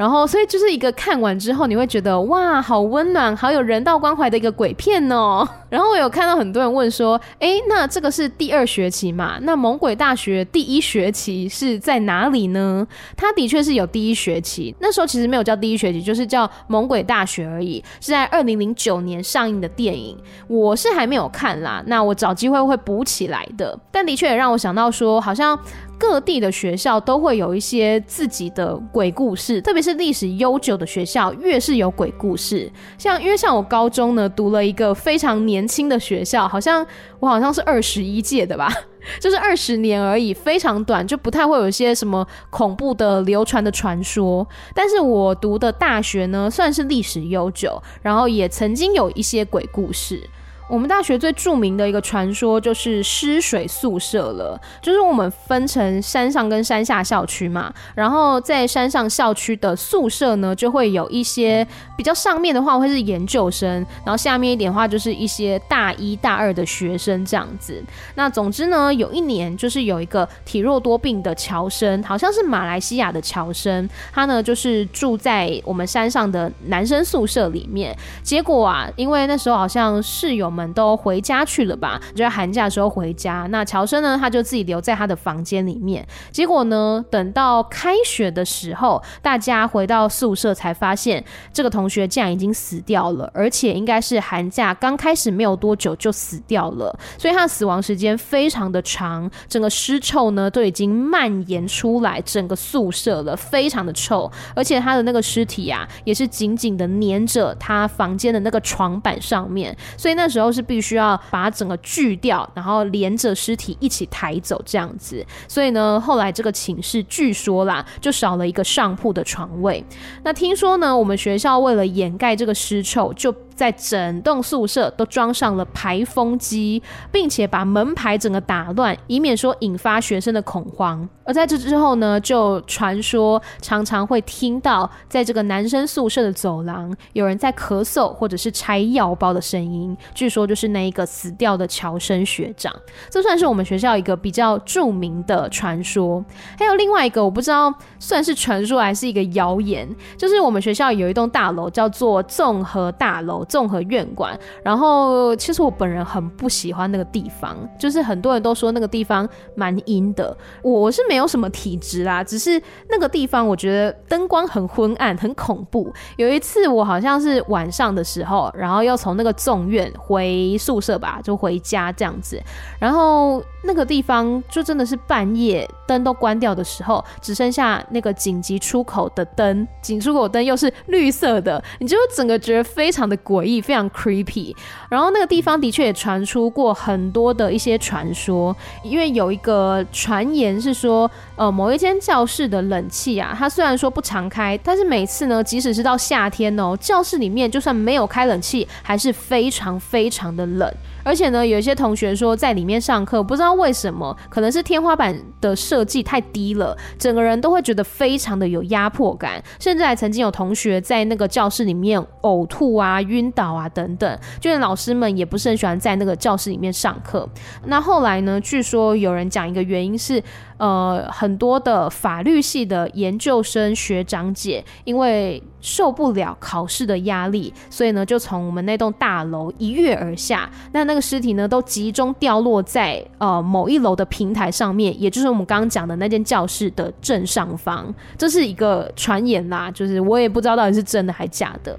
[0.00, 5.46] 然后，所以就是一个看完之后，你会觉得哇，好温暖，好有人道关怀的一个鬼片哦。
[5.68, 9.38] 然后我有看到很多人问说， 诶，那这个是第二学期嘛？
[9.42, 12.88] 那猛鬼大学第一学期是在哪里呢？
[13.14, 20.16] 它的确是有第一学期，那时候其实没有叫第一学期，就是叫猛鬼大学而已，是在二零零九年上映的电影。
[20.48, 23.78] 我是还没有看啦，那我找机会会补起来的。
[23.92, 25.58] 但的确也让我想到说，好像。
[26.00, 32.72] 各地的学校都会有一些自己的鬼故事，特别是历史悠久的学校，越是有鬼故事。
[32.96, 36.84] 像因为像我高中呢，读了一个非常年轻的学校，好像
[37.20, 38.72] 我好像是二十一届的吧，
[39.20, 44.48] 就是二十年而已，非常短，就不太会有一些什么恐怖的流传的传说。
[44.74, 50.26] 但是我读的大学呢，算是历史悠久，然后也曾经有一些鬼故事。
[50.70, 67.82] 我们大学最著名的一个传说就是湿水宿舍了，就是我们分成山上跟山下校区嘛，然后在山上校区的宿舍呢，就会有一些比较上面的话会是研究生，然后下面一点的话就是一些大一大二的学生这样子。
[68.14, 80.59] 那总之呢，有一年就是有一个体弱多病的侨生，好像是马来西亚的侨生，他呢就是住在我们山上的男生宿舍里面，结果啊，因为那时候好像室友们。
[80.60, 81.98] 们都回家去了吧？
[82.10, 83.46] 就在寒假的时候回家。
[83.50, 86.06] 那乔生呢，他就自己留在他的房间里面。
[86.30, 96.94] 结果呢，等到开学的时候，大家回到宿舍才发现，这个同学竟然已经死掉了，而且应该是寒假刚开始没有多久就死掉了。
[97.16, 104.30] 所以他的死亡时间非常的长，整个尸臭呢都已经蔓延出来整个宿舍了，非常的臭。
[104.54, 109.74] 而且他的那个尸体啊，也是紧紧的粘着他房间的那个床板上面。
[109.96, 110.49] 所以那时候。
[110.52, 115.24] 是必须要把整个锯掉，然后连着尸体一起抬走这样子。
[115.48, 119.84] 所以呢，后来这个寝室据说啦，就少了一个上铺的床位。
[120.22, 131.06] 那听说呢，我们学校为了掩盖这个尸臭，就在整栋宿舍都装上了排风机，并且把门牌整个打乱，以免说引发学生的恐慌。
[131.24, 139.94] 而在这之后呢，就传说常常会听到在这个男生宿舍的走廊有人在咳嗽，或者是拆药包的声音。
[140.14, 142.74] 据说就是那一个死掉的乔生学长，
[143.10, 146.24] 这算是我们学校一个比较著名的传说。
[146.58, 153.44] 还有另外一个，我不知道算是传说还是一个谣言，就是我们学校有一栋大楼叫做综合大楼。
[153.50, 165.92] 综合院馆，然后其实我本人很不喜欢那个地方，就是很多人都说那个地方蛮阴的，我是没有什么体质啦，只是那个地方我觉得灯光很昏暗，很恐怖。
[166.16, 172.40] 有一次我好像是晚上的时候，然后要从那个众院回宿舍吧，就回家这样子，
[172.78, 184.54] 然后那个地方就真的是半夜灯都关掉的时候，只剩下那个紧急出口的灯，紧急出口灯又是绿色的，你就整个觉得非常的诡诡异，非常 creepy。
[184.88, 200.70] 然后那个地方的确也传出过很多的一些传说，因为有一个传言是说，呃，某一间教室的冷气啊，它虽然说不常开，但是每次呢，即使是到夏天哦，教室里面就算没有开冷气，还是非常非常的冷。
[201.02, 217.28] 而且呢，有一些同学说在里面上课，不知道为什么，可能是天花板的设计太低了，整个人都会觉得非常的有压迫感，甚至还曾经有同学在那个教室里面呕吐啊、晕倒啊等等，就连老师们也不是很喜欢在那个教室里面上课。
[217.64, 220.22] 那后来呢，据说有人讲一个原因是。
[220.60, 230.50] 呃，很多的法律系的研究生学长姐，因为受不了考试的压力，所以呢，就从我们那栋大楼一跃而下。
[230.72, 237.92] 那那个尸体呢，都集中掉落在呃某一楼的平台上面，也就是我们刚刚讲的那间教室的正上方。
[238.18, 241.74] 这是一个传言啦，就是我也不知道到底是真的还是假的。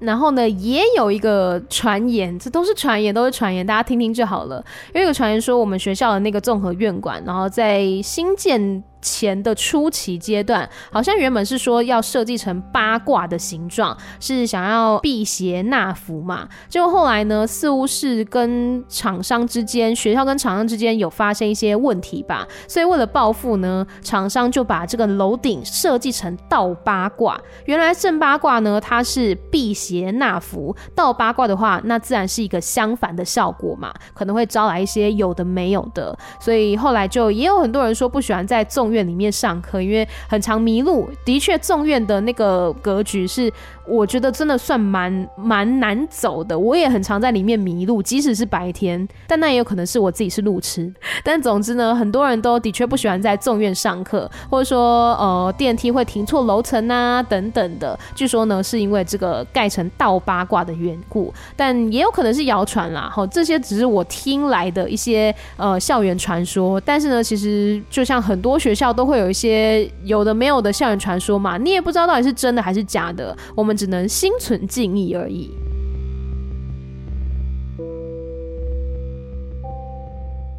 [0.00, 4.64] 然后呢，也有一个传言，这都是传言，都是传言，大家听听就好了。
[4.92, 8.82] 有一个传言说，我们学校的那个综合院馆，然后在新建。
[9.04, 16.48] 前的初期阶段，好像原本是说要设计成八卦的形状，是想要辟邪纳福嘛。
[16.70, 22.48] 结果后来呢，似乎是跟厂商之间，学校跟厂商之间有发生一些问题吧。
[22.66, 27.38] 所以为了报复呢，厂商就把这个楼顶设计成倒八卦。
[27.66, 36.16] 原来正八卦呢，它是辟邪纳福；倒八卦的话，那自然是一个相反的效果嘛，可能会招来一些有的没有的。
[36.40, 41.10] 所以后来就也有很多人说不喜欢在纵院里面上课，因为很常迷路。
[41.24, 43.52] 的确，纵院的那个格局是。
[43.86, 50.90] 我觉得真的算蛮蛮难走的，我也很常在里面迷路，即使是白天，但那也有可能是我自己是路痴。
[51.22, 57.98] 但总之呢，很多人都的确不喜欢在纵院上课，或者说呃电梯会停错楼层啊等等的。
[58.14, 63.12] 据说呢是因为这个盖成倒八卦的缘故，但也有可能是谣传啦。
[63.14, 66.80] 齁，这些只是我听来的一些呃校园传说。
[66.80, 73.36] 但是呢，其实就像很多学校都会有一些有的没有的校园传说嘛，你也不知道到底是真的还是假的。
[73.54, 73.74] 我们。
[73.74, 75.50] 只能心存敬意而已。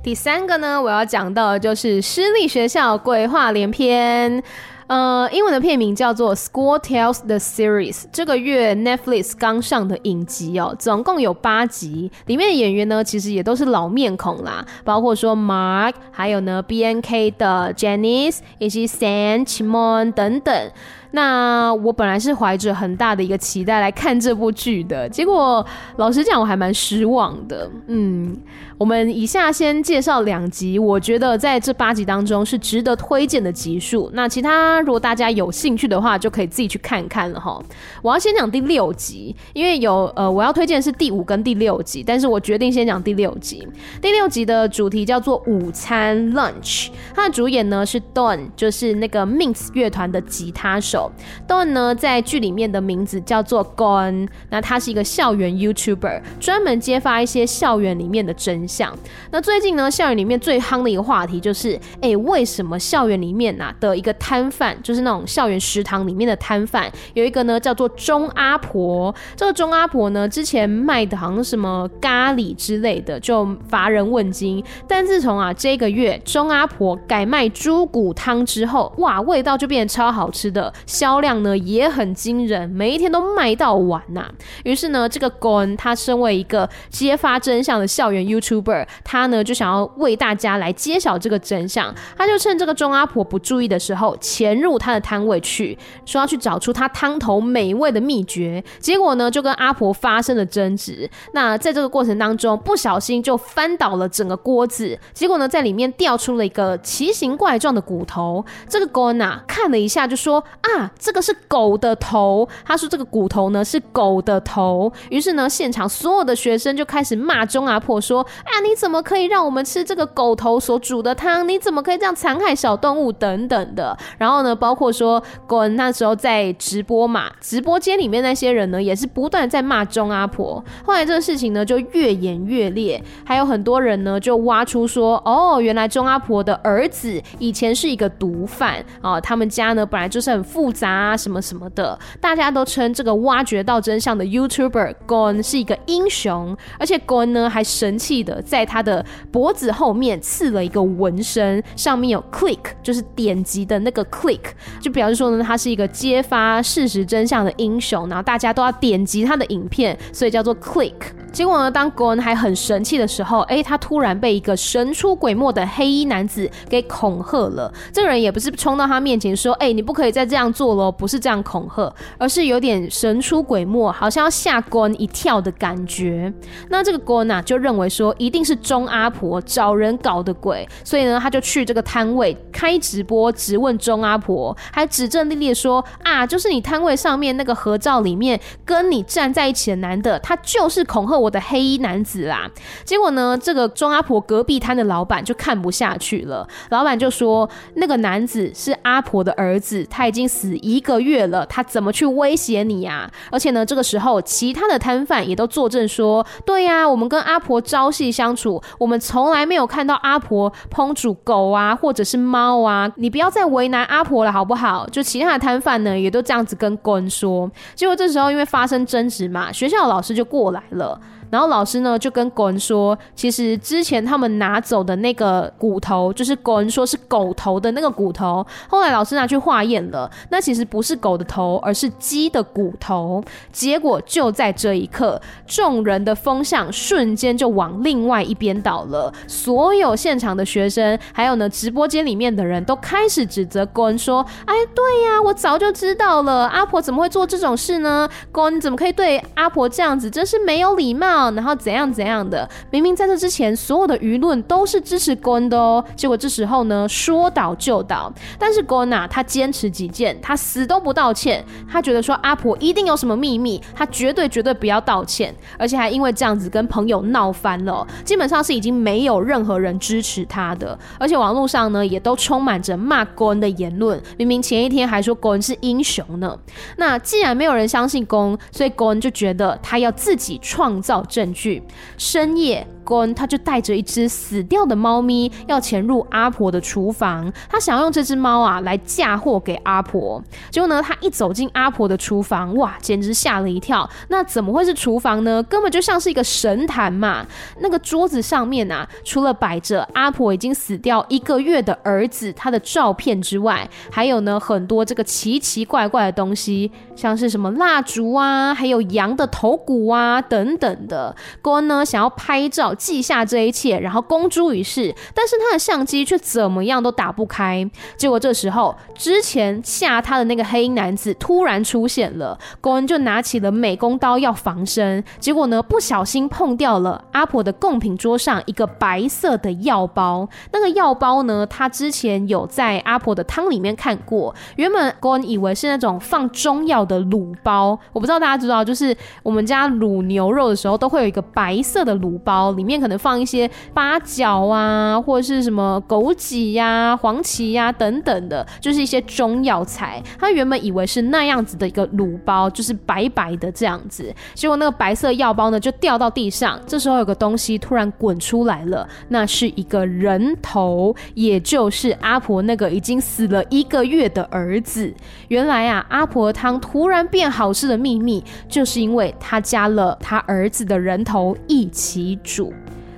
[0.03, 4.43] 第三个呢，我要讲到的就是私立学校鬼话连篇。
[4.87, 20.71] 呃，英文的片名叫做《School Tales the Series》，这个月 Netflix 刚上的影集哦，总共有八集，里面的演员呢，其实也都是老面孔啦，包括说 Mark，还有呢 BNK 的 Janice，以及 Sam、Chimon 等等。
[21.11, 25.65] 那我本来是怀着很大的一个期待来看这部剧的，结果
[25.95, 27.71] 老实讲，我还蛮失望的。
[27.87, 28.35] 嗯，
[28.77, 34.09] 我们以下先介绍两集，我觉得在这八集当中是值得推荐的集数。
[34.13, 37.57] 那其他如果大家有兴趣的话，就可以自己去看看了哈。
[38.01, 43.65] 我要先讲第六集，因为有呃，我要推荐是第五跟第六集，但是我决定先讲第六集。
[44.01, 51.09] 第六集的主题叫做午餐 （lunch），它的主演呢是 Don，就是那个 Minx 乐团的吉他手。
[51.47, 58.95] Don 呢，在剧里面的名字叫做 Gon，那他是一个校园 YouTuber，专门揭发一些校园里面的真相。
[59.31, 69.13] 那最近呢，校园里面最夯的一个话题就是，哎、为什么校园里面呐、的一个摊贩，就是那种校园食堂里面的摊贩，有一个呢叫做钟阿婆。
[69.35, 74.63] 这个钟阿婆呢，之前卖的好像什么咖喱之类的，就乏人问津。
[74.87, 80.73] 但自从啊这个月钟阿婆改卖猪骨汤之后，哇，味道就变得超好吃的。
[80.85, 84.29] 销量呢也很惊人，每一天都卖到完呐、
[84.63, 91.93] 于是呢，这个 Gon 他身为一个揭发真相的校园 YouTube Uber，他呢就想要为大家来揭晓这个真相。
[92.17, 98.63] 他就趁这个钟阿婆不注意的时候，潜入他的摊位去，说要去找出他汤头美味的秘诀。
[98.79, 101.09] 结果呢，就跟阿婆发生了争执。
[101.33, 104.97] 那在这个过程当中，不小心就翻倒了整个锅子。
[105.13, 108.43] 结果呢，在里面掉出了一个奇形怪状的骨头。
[108.67, 110.91] 这个 Gon 啊看了一下，就说啊。
[110.97, 121.47] 这个是狗的头，他说这个骨头呢是狗的头，于是呢，现场所有的学生就开始骂钟阿婆说：“啊，你怎么可以让我们吃这个狗头所煮的汤？
[121.49, 123.11] 你怎么可以这样残害小动物？
[123.11, 130.63] 等等的。”然后呢，包括说，Gon 那时候在直播嘛，直播间里面那些人呢也是不断在骂钟阿婆。
[130.85, 154.39] 后来这个事情呢就越演越烈，还有很多人呢就挖出说：“哦，原来钟阿婆的儿子以前是一个毒贩啊，他们家呢本来就是很复。”杂啊什么什么的，大家都称这个挖掘到真相的 YouTuber Gon 是一个英雄，而且 Gon 呢还神气的在他的脖子后面刺了一个纹身，上面有 click，就是点击的那个 click，
[154.81, 160.93] 就表示说呢他是一个揭发事实真相的英雄，然后大家都要点击他的影片，所以叫做 click。
[161.31, 167.73] 结果呢，当 Gon 还很神气的时候，哎，他突然被一个神出鬼没的黑衣男子给恐吓了。
[167.91, 176.31] 这个人也不是冲到他面前说，哎，你不可以再这样做了，不是这样恐吓，而是有点神出鬼没，好像要吓公一跳的感觉。
[176.69, 192.49] 那这个公啊，就认为说一定是钟阿婆找人搞的鬼，所以呢，他就去这个摊位开直播质问钟阿婆，还指证丽丽说啊，就是你摊位上面那个合照里面跟你站在一起的男的，他就是恐吓我的黑衣男子啦。
[192.83, 203.09] 结果呢，这个钟阿婆隔壁摊的老板就看不下去了，老板就说那个男子是阿婆的儿子，他已经死一个月了，他怎么去威胁你呀？
[203.31, 214.87] 而且呢，这个时候其他的摊贩也都作证说，对呀，我们跟阿婆朝夕相处，我们从来没有看到阿婆烹煮狗啊，或者是猫啊，你不要再为难阿婆了，好不好？
[214.87, 217.51] 就其他的摊贩呢，也都这样子跟公说。
[217.75, 220.99] 结果这时候因为发生争执嘛，学校的老师就过来了。
[221.35, 233.21] 然后老师呢就跟狗人说，其实之前他们拿走的那个骨头，就是狗人说是狗头的那个骨头，后来老师拿去化验了，那其实不是狗的头，而是鸡的骨头。
[233.51, 248.07] 结果就在这一刻，众人的风向瞬间就往另外一边倒了，所有现场的学生，还有呢直播间里面的人都开始指责狗人说：“哎，对呀，我早就知道了，阿婆怎么会做这种事呢？
[248.31, 250.09] 狗人怎么可以对阿婆这样子？
[250.09, 255.83] 真是没有礼貌。”然后怎样怎样的，明明在这之前，所有的舆论都是支持公的哦。
[255.95, 258.11] 结果这时候呢，说倒就倒。
[258.37, 261.43] 但是公啊，他坚持己见，他死都不道歉。
[261.69, 265.33] 他觉得说阿婆一定有什么秘密，他绝对绝对不要道歉。
[265.57, 270.77] 而且还因为这样子跟朋友闹翻了，基本上是已经没有任何人支持他的。
[270.99, 274.01] 而且网络上呢，也都充满着骂公的言论。
[274.17, 276.37] 明明前一天还说公是英雄呢。
[276.77, 281.63] 那既然没有人相信公，所以公就觉得他要自己创造证据，
[281.97, 282.67] 深夜。
[282.85, 290.23] 公他就带着一只死掉的猫咪要潜入阿婆的厨房，他想要用这只猫啊来嫁祸给阿婆。
[290.51, 293.89] 结果呢，他一走进阿婆的厨房，哇，简直吓了一跳。
[294.09, 295.41] 那怎么会是厨房呢？
[295.49, 297.25] 根本就像是一个神坛嘛。
[297.59, 310.94] 那个桌子上面啊，除了摆着阿婆已经死掉一个月的儿子他的照片之外，还有呢很多这个奇奇怪怪的东西，像是什么蜡烛啊，还有羊的头骨啊等等的。
[311.41, 312.73] 公呢想要拍照。
[312.75, 317.67] 记下这一切，然后公诸于世，但是他的相机却怎么样都打不开。
[317.97, 330.27] 结果这时候，之前吓他的那个黑衣男子突然出现了，公恩就拿起了美工刀要防身，结果呢，不小心碰掉了阿婆的贡品桌上一个白色的药包。
[330.51, 342.79] 那个药包呢，他之前有在阿婆的汤里面看过，原本公恩以为是那种放中药的卤包，我不知道大家知道，就是我们家卤牛肉的时候都都会有一个白色的卤包里面。
[342.79, 350.03] 可能放一些八角啊，或者是什么枸杞呀、黄芪呀、等等的，就是一些中药材。
[350.19, 354.13] 他原本以为是那样子的一个卤包，就是白白的这样子。
[354.35, 356.59] 结果那个白色药包呢，就掉到地上。
[356.67, 364.93] 这时候有个东西突然滚出来了，那是一个人头，也就是阿婆那个已经死了一个月的儿子。
[365.29, 372.53] 原来啊，阿婆汤突然变好吃的秘密，就是因为他加了他儿子的人头一起煮。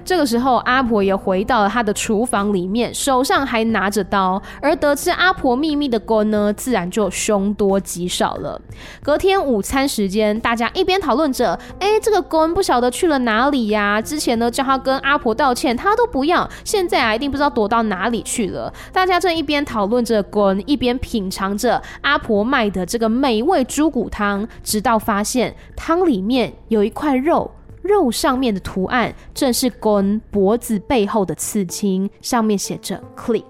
[0.06, 4.42] 这个时候，阿婆也回到了她的厨房里面，手上还拿着刀。
[4.62, 8.62] 而得知阿婆秘密的公呢，自然就凶多吉少了。
[9.04, 14.02] 隔天午餐时间，大家一边讨论着，哎，这个公不晓得去了哪里呀？
[14.02, 18.74] 之前呢，叫他跟阿婆道歉，他都不要，现在啊，一定不知道躲到哪里去了。
[18.94, 27.52] 大家正一边讨论着公，一边品尝着阿婆卖的这个美味猪骨汤，直到发现汤里面有一块肉。
[27.88, 33.44] 肉上面的图案正是 Gon 脖子背后的刺青，上面写着 “click”。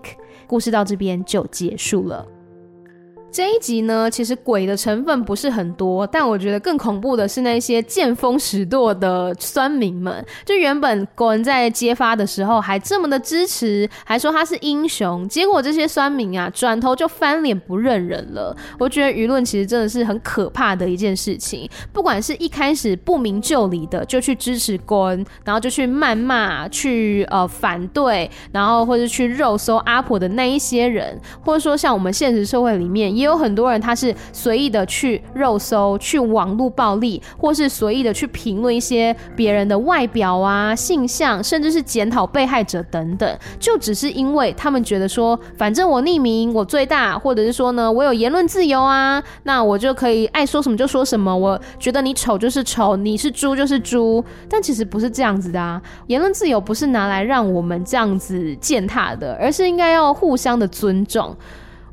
[0.46, 2.26] 故事到这边就结束了。
[3.30, 10.26] 这一集呢，其实鬼的成分不是很多，但我觉得更恐怖的是那些见风使舵的酸民们。
[10.44, 18.56] 就原本公在揭发的时候还这么的支持，还说他是英雄，结果这些酸民啊，转头就翻脸不认人了。
[18.80, 21.70] 我觉得舆论其实真的是很可怕的一件事情。
[21.94, 33.17] 不管是一开始不明就里的就去支持公，然后就去谩骂、去呃反对，然后或者去肉搜阿婆的那一些人，或者说像我们现实社会里面。
[33.18, 51.36] 也有很多人，他是随意的去肉搜、去网络暴力，或是随意的去评论一些别人的外表啊、性向，甚至是检讨被害者等等，就只是因为他们觉得说，反正我匿名，我最大，或者是说呢，我有言论自由啊，那我就可以爱说什么就说什么。
[51.36, 55.82] 我觉得你丑就是丑，你是猪就是猪，但其实不是这样子的啊。
[56.08, 61.36] 言论自由不是拿来让我们这样子践踏的，而是应该要互相的尊重。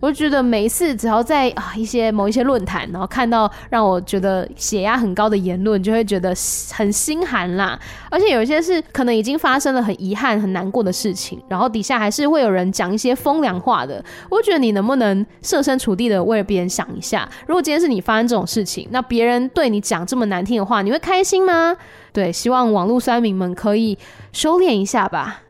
[0.04, 6.28] 我就觉得每一次只要在啊一些某一些论坛，然后看到让我觉得血压很高的言论，就会觉得
[6.74, 7.78] 很心寒啦。
[8.10, 14.04] 而且有一些是可能已经发生了很遗憾、很难过的事情，然后底下还是会有人讲一些风凉话的。
[14.28, 17.26] 我觉得你能不能设身处地的为了别人想一下？
[17.46, 21.74] 如果今天是你发生这种事情，那别人对你讲这么难听的话，你会开心吗？
[22.12, 23.96] 对，希望网络酸民们可以
[24.32, 25.40] 收敛一下吧。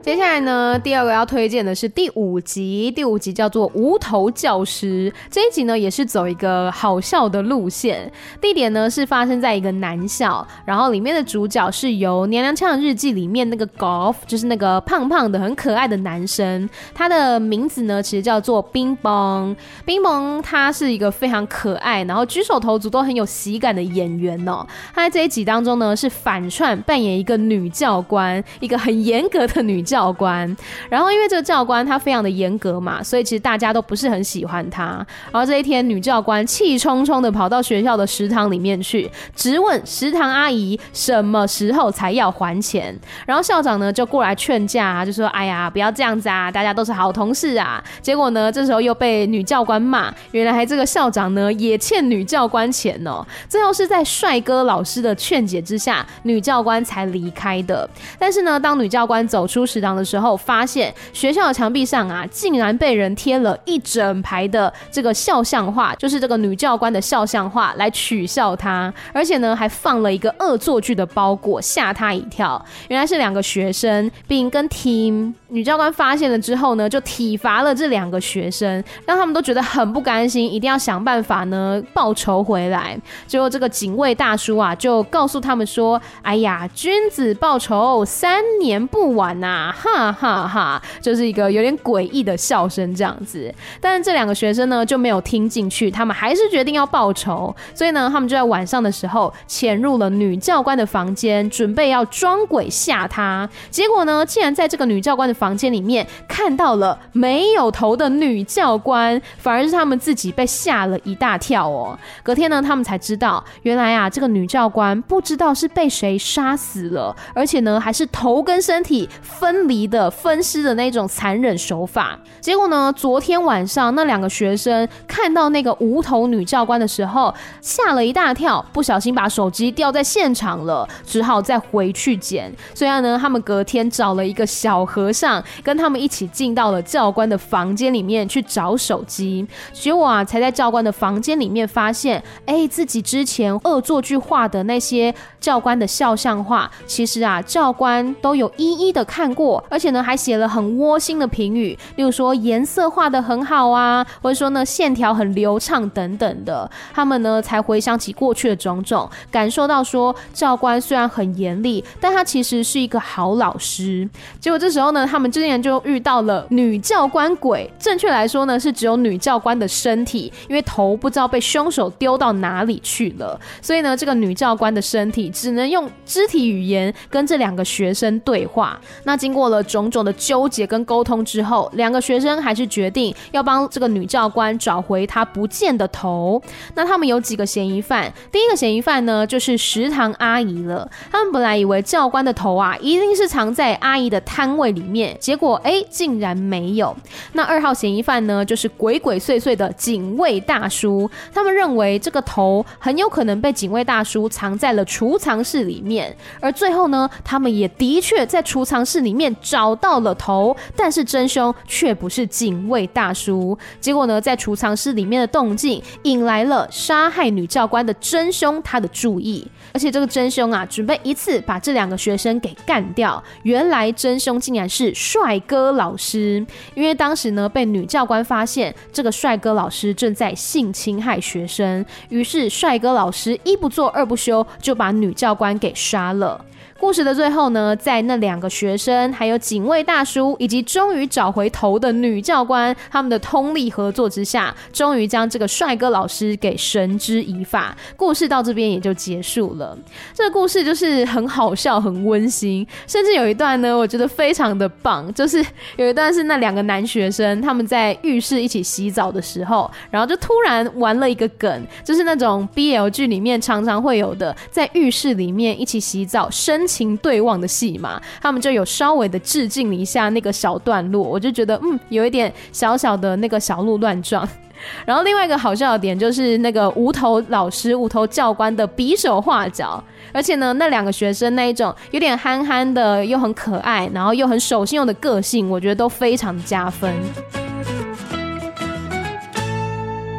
[0.00, 5.10] 接下来呢，第二个要推荐的是第五集，第五集叫做《无头教师》。
[5.28, 19.54] 这一集呢，也是走一个好笑的路线，地点呢是发生在一个男校，然后里面的主角是由《娘娘腔日记》里面那个 Golf，就是那个胖胖的、很可爱的男生，他的名字呢其实叫做冰崩。
[19.84, 24.64] 冰崩他是一个非常可爱，然后举手投足都很有喜感的演员哦。
[24.94, 30.56] 他在这一集当中呢是反串扮演一个女教官，一个很严格的女教官。
[30.90, 35.04] 然后因为这个教官他非常的严格嘛，所以其实大家都不是很喜欢他。
[35.32, 42.94] 然后这一天，女教官气冲冲的跑到学校的食堂里面去，质问食堂阿姨什么时候才要还钱。
[43.26, 53.24] 然后校长呢就过来劝架啊，就说：“哎呀，不要这样子啊，大家都是好同事啊。”结果呢，这时候又被女教官骂，原来还这个校长呢也欠女教官钱哦。
[53.48, 57.88] 最后是在帅哥老师的劝解之下，女教官才离开的。
[58.18, 68.92] 但是呢，当女教官走出食堂的时候，发现学校的墙壁上啊，竟然被人贴了一整排的这个肖像画，就是这个女教官的肖像画，来取笑她。
[69.12, 72.64] 而且呢，还放了一个恶作剧的包裹，吓她一跳。
[72.88, 75.32] 原来是两个学生，并跟 team。
[75.50, 82.98] 女教官发现了之后呢，就体罚了这两个学生，让他们都觉得很不甘心，一定要想办法呢报仇回来。
[83.26, 93.52] 结果这个警卫大叔啊，就告诉他们说：“哎呀，君子报仇，三年不晚呐、！”哈哈哈，就是一个有点诡异的笑声这样子。
[93.80, 97.54] 但是这两个学生呢就没有听进去，他们还是决定要报仇。
[97.74, 103.48] 所以呢，他们就在晚上的时候潜入了女教官的房间，准备要装鬼吓她。
[103.70, 111.98] 结果呢，竟然在这个女教官的房间里面看到了没有头的女教官，反而是他们自己被吓了一大跳哦。
[112.22, 122.18] 隔天呢，他们才知道，原来啊，这个女教官不知道是被谁杀死了，而且呢，还是头跟身体分离的分尸的那种残忍手法。
[122.40, 132.52] 结果呢，昨天晚上那两个学生看到那个无头女教官的时候，吓了一大跳，不小心把手机掉在现场了，只好再回去捡。
[132.74, 135.42] 虽然呢，他们隔天找了一个小和尚。
[135.62, 156.70] 跟他们一起进到了教官的房间里面去找手机，结果啊，才在教官的房间里面发现，哎，自己之前恶作剧画的那些教官的肖像画，其实啊，教官都有一一的看过，而且呢，还写了很窝心的评语，例如说颜色画得很好啊，或者说呢，线条很流畅等等的。
[156.94, 164.08] 他们呢，才回想起过去的种种，感受到说，教官虽然很严厉，但他其实是一个好老师。
[164.40, 165.18] 结果这时候呢，他。
[165.18, 178.80] 们之前就遇到了女教官鬼，正确来说呢，是只有女教官的身体，因为头不知道被凶手丢到哪里去了，所以呢，这个女教官的身体只能用肢体语言跟这两个学生对话。
[179.02, 186.42] 那经过过了种种的纠结跟沟通之后，两个学生还是决定要帮这个女教官找回她不见的头。
[186.74, 190.90] 那他们有几个嫌疑犯，第一个嫌疑犯呢，就是食堂阿姨了。
[191.12, 195.16] 他们本来以为教官的头啊，一定是藏在阿姨的摊位里面。
[195.20, 196.96] 结果哎，竟然没有。
[197.34, 201.08] 那二号嫌疑犯呢，就是鬼鬼祟祟的警卫大叔。
[201.32, 206.16] 他们认为这个头很有可能被警卫大叔藏在了储藏室里面。
[206.40, 213.56] 而最后呢，他们也的确在储藏室里面找到了头，但是真凶却不是警卫大叔。
[213.80, 219.46] 结果呢，在储藏室里面的动静引来了杀害女教官的真凶他的注意。
[219.72, 223.22] 而且这个真凶啊，准备一次把这两个学生给干掉。
[223.42, 236.44] 原来真凶竟然是帅哥老师，因为当时呢，被女教官发现这个帅哥老师正在性侵害学生，于是帅哥老师一不做二不休，就把女教官给杀了。
[236.80, 247.76] 故事的最后呢，在那两个学生、还有警卫大叔以及终于找回头的女教官他们的通力合作之下，终于将这个帅哥老师给绳之以法。
[247.96, 249.76] 故事到这边也就结束了。
[250.14, 255.44] 这个故事就是很好笑、很温馨，甚至有一段呢，我觉得非常的棒，就是
[255.76, 274.28] 有一段是那两个男学生他们在浴室一起洗澡的时候，然后就突然玩了一个梗，就是那种 BL 剧里面常常会有的，在浴室里面一起洗澡深情对望的戏嘛，他们就有稍微的致敬了一下那个小段落，我就觉得嗯，有一点小小的那个小鹿乱撞。
[274.84, 286.92] 然后另外一个好笑的点就是那个无头老师、无头教官的比手画脚，而且呢，那两个学生那一种有点憨憨的，又很可爱，然后又很守信用的个性，我觉得都非常加分。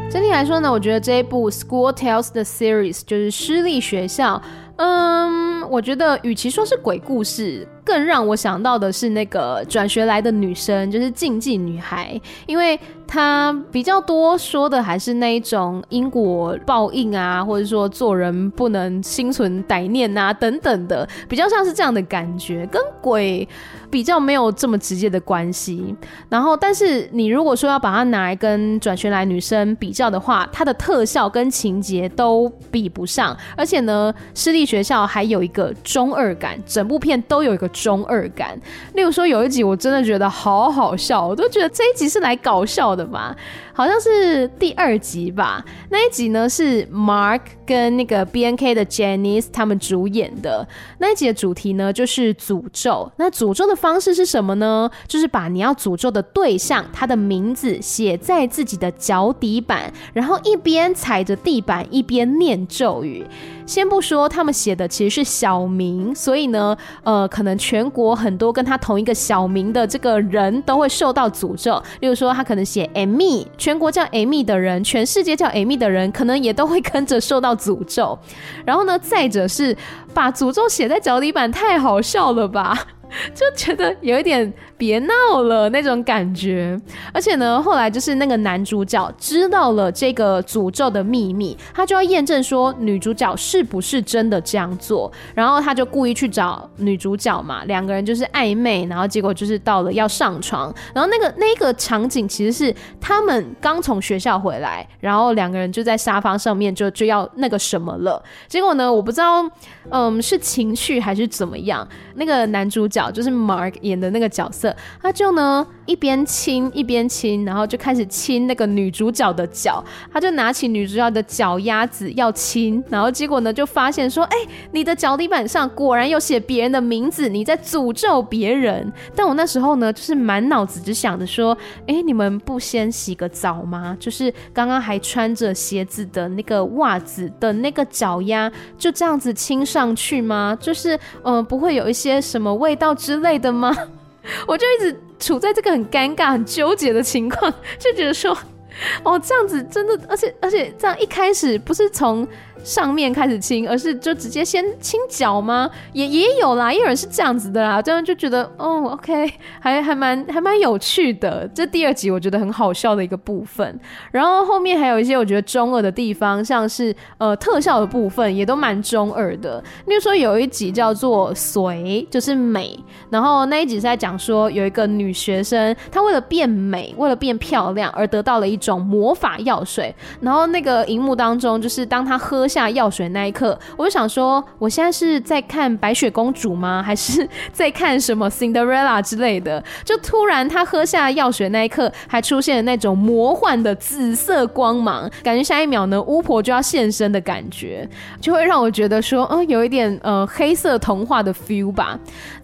[0.10, 4.42] 整体来说呢，我觉得这一部《School Tales the Series》就是私立学校，
[4.78, 7.68] 嗯，我觉得与其说是鬼故事。
[7.86, 12.80] 更让我想到的是那个转学来的女生，就是禁忌女孩，因为
[13.12, 23.48] 他比较多说的还是那一种因果报应啊，或者说做人不能心存歹念啊等等的，比较像是这样的感觉，跟鬼
[23.90, 25.96] 比较没有这么直接的关系。
[26.30, 37.68] 然后，但是你如果说要把它拿来跟转学来女生比较的话，它的特效跟情节都比不上，而且呢，私立学校还有一个中二感，整部片都有一个。
[37.80, 38.60] 中二感，
[38.94, 43.36] 例如说有一集我真的觉得好好笑，我都觉得这一集是来搞笑的吧。
[43.80, 50.68] 好像是第二集吧，那一集呢是 Mark 跟那个 BNK 的 Janice 他们主演的。
[50.98, 53.10] 那一集的主题呢就是诅咒。
[53.16, 54.92] 那诅咒的方式是什么呢？
[55.08, 63.26] 就是把你要诅咒的对象他的名字写在自己的脚底板，然后一边踩着地板一边念咒语。
[63.66, 71.82] 先不说他们写的其实是小名，所以呢，呃，可能全国很多跟他同一个小名的这个人都会受到诅咒。
[72.02, 73.48] 例如说他可能写 Amy。
[73.70, 78.18] 全国叫 Amy 的人，全世界叫 Amy 的人，可能也都会跟着受到诅咒。
[78.66, 79.78] 然后呢，再者是
[80.12, 82.76] 把诅咒写在脚底板，太好笑了吧？
[83.34, 86.80] 就觉得有一点别闹了那种感觉，
[87.12, 109.44] 而且呢，后来就是那个男主角知道了这个诅咒的秘密，他就要验证说女主角是不是真的这样做，然后他就故意去找女主角嘛，两个人就是暧昧，然后结果就是到了要上床，然后那个那个场景其实是他们刚从学校回来，然后两个人就在沙发上面就就要那个什么了，结果呢，我不知道，
[109.90, 112.99] 嗯，是情绪还是怎么样，那个男主角。
[113.12, 124.38] 就是 Mark 演的那个角色，他就呢一边亲一边亲，然后就开始亲那个女主角的脚，他就拿起女主角的脚丫子要亲，然后结果呢就发现说，哎、
[124.72, 128.92] 你的脚底板上果然有写别人的名字，你在诅咒别人。
[129.16, 133.96] 但我那时候呢，就是满脑子只想着说，哎、你们不先洗个澡吗？
[134.00, 140.58] 就是刚刚还穿着鞋子的那个袜子的那个脚丫，就这样子亲上去吗？
[140.60, 142.89] 就是嗯、不会有一些什么味道？
[142.94, 143.76] 之类的吗？
[144.48, 148.38] 我就一直处在这个很尴尬、很纠结的情况，就觉得说，
[149.04, 152.28] 哦，这样子真的，而且而且这样一开始不是从。
[152.62, 155.72] 上面开始亲，而是就直接先亲脚吗？
[155.94, 157.82] 也也有啦，也有人是这样子的啦。
[157.82, 161.50] 这样就觉得，哦，OK，还还蛮还蛮有趣的。
[161.56, 163.80] 这第二集我觉得很好笑的一个部分。
[164.12, 169.64] 然后后面还有一些我觉得中二的地方，像是呃特效的部分也都蛮中二的。
[169.86, 172.78] 例如说有一集叫做“随”，就是美。
[173.10, 179.96] 然后那一集是在讲说有一个女学生，她为了变美，为了变漂亮而得到了一种魔法药水。
[180.20, 182.50] 然后那个荧幕当中，就是当她喝。
[182.50, 186.82] 下药水那一刻，我就想说，我现在是在看白雪公主吗？
[186.82, 189.64] 还是 在看什么 Cinderella 之类的？
[189.86, 197.88] 就突然他喝下药水那一刻，还出现了那种魔幻的紫色光芒，感觉下一秒呢，巫婆就要现身的感觉，
[198.20, 202.00] 就会让我觉得说，嗯，有一点呃黑色童话的 feel 吧。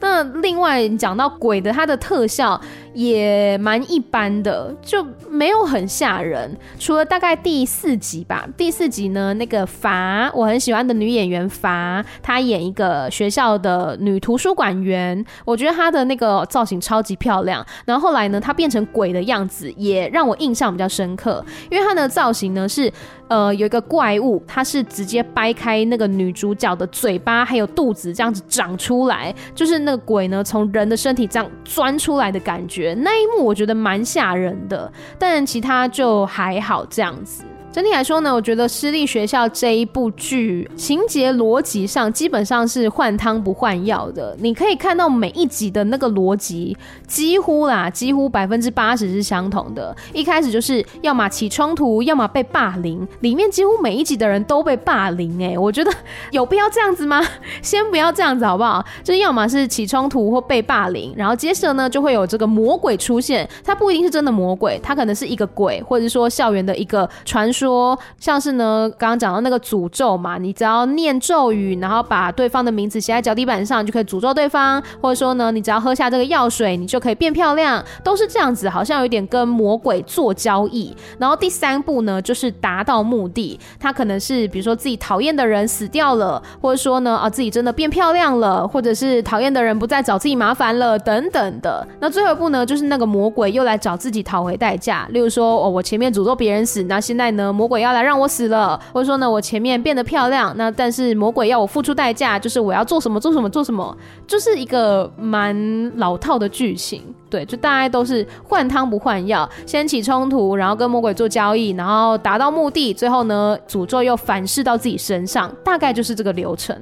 [0.05, 2.61] 那另外讲到鬼的，它的特效。
[2.93, 6.49] 也蛮一般的，就没有很吓人。
[6.79, 17.65] 除了大概第四集吧，第四集呢，那个伐，我很喜欢的女演员伐，她演一个学校的女图书馆员，我觉得她的那个造型超级漂亮。
[17.83, 22.89] 然后后来呢，她变成鬼的样子，也让我印象比较深刻，因为她的造型呢是。
[23.27, 32.95] 呃，有一个怪物，它是直接掰开那个女主角的嘴巴，还有肚子这样子长出来，就是那鬼呢从人的身体这样钻出来的感觉。
[32.99, 37.43] 那一幕我觉得蛮吓人的，但其他就还好这样子。
[37.75, 44.33] 整体来说呢，我觉得私立学校这一部剧情节逻辑上基本上是换汤不换药的。
[44.39, 49.93] 你可以看到每一集的那个逻辑几乎啦，几乎百分之八十是相同的。
[50.13, 53.05] 一开始就是要么起冲突，要么被霸凌。
[53.19, 55.91] 里面几乎每一集的人都被霸凌，哎，我觉得
[56.31, 57.21] 有必要这样子吗？
[57.61, 58.81] 先不要这样子好不好？
[59.03, 63.45] 就要么是起冲突或被霸凌，然后接着呢就会有这个魔鬼出现。
[63.65, 67.64] 他不一定是真的魔鬼，他可能是一个鬼，或者说校园的一个传说。
[67.65, 80.95] 说，像是呢，刚刚讲到那个诅咒嘛，你只要念咒语，然后把对方的名字写在脚底板上，就可以诅咒对方；或者说呢，你只要喝下这个药水，你就可以变漂亮，都是这样子，好像有点跟魔鬼做交易。
[81.17, 91.85] 然后第三步呢，就是达到目的，他可能是比如说自己讨厌的人死掉了，或者说呢，啊自己真的变漂亮了，或者是讨厌的人不再找自己麻烦了，等等的。
[91.99, 103.97] 那最后一步呢，就是那个魔鬼又来找自己讨回代价，例如说，哦，我前面诅咒别人死，那现在呢，魔鬼要来让我死了，或者说呢，我前面变得漂亮，那但是魔鬼要我付出代价，就是我要做什么做什么做什么，
[104.27, 107.01] 就是一个蛮老套的剧情。
[107.29, 116.75] 对，就大概都是换汤不换药，先起冲突，然后跟魔鬼做交易，然后达到目的，最后呢，诅咒又反噬到自己身上，大概就是这个流程。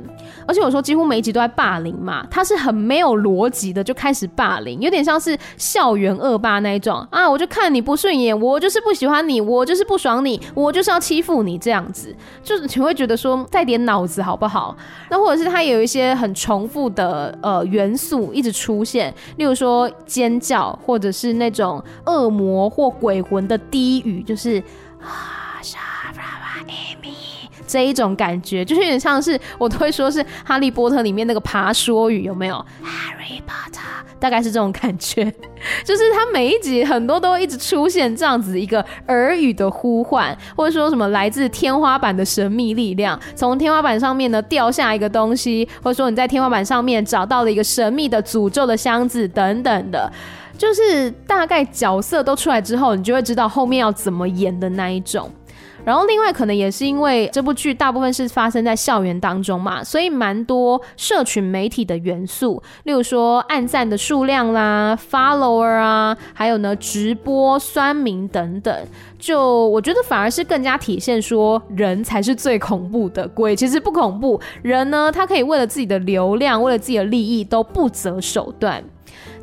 [0.45, 12.13] 而且我说几乎每一集都在霸凌嘛，他是很没有逻辑的就开始霸凌，有点像是校园恶霸那一种啊，我就看你不顺眼，我就是不喜欢你，我就是不爽你，我就是要欺负你这样子，
[12.43, 14.75] 就是你会觉得说带点脑子好不好？
[15.09, 24.61] 那或者是他有一些很重复的呃元素一直出现，例如说尖叫，或者是那种恶魔或鬼魂的低语，就是
[25.01, 25.79] 啊，沙
[26.15, 27.15] 拉瓦艾米
[27.73, 33.79] 这一种感觉，就是有点像是我都会说是哈利波特里面那个爬说语，有没有？Harry Potter，
[34.19, 35.25] 大概是这种感觉，
[35.83, 50.13] 就是他每一集很多都会一直出现这样子一个耳语的呼唤，或者说什么来自天花板的神秘力量，从天花板上面呢掉下一个东西，或者说你在天花板上面找到了一个神秘的诅咒的箱子等等的。
[50.55, 55.29] 就是大概角色都出来之后，你就会知道后面要怎么演的那一种。
[55.85, 68.73] 然后另外可能也是因为这部剧大部分是发生在校园当中嘛，所以蛮多社群媒体的元素，例如说按赞的数量啦、follower 啊，还有呢直播、酸民等等。
[69.19, 78.83] 就我觉得反而是更加体现说人才是最恐怖的，鬼其实不恐怖，人呢他可以为了自己的流量、为了自己的利益都不择手段。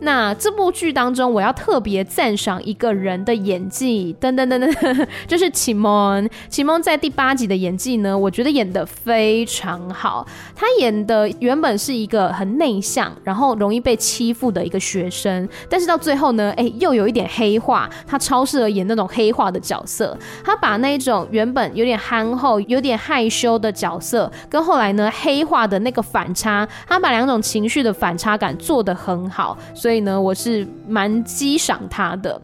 [0.00, 6.26] 那这部剧当中，我要特别赞赏一个人的演技，噔噔噔噔， 就是启蒙。
[6.48, 10.26] 启蒙在第八集的演技呢，我觉得演得非常好。
[10.56, 20.16] 他演的原本是一个很内向，然后容易被欺负的一个学生，但是到最后呢，哎，又有一点黑化，他超适合演那种黑化的角色。
[20.42, 29.89] 他把那一种原本有点憨厚、有点害羞的角色，跟后来呢黑化的那个反差，他把两种情绪的反差感做得很好，所以。
[29.90, 32.40] 所以呢，我是蛮激赏他的。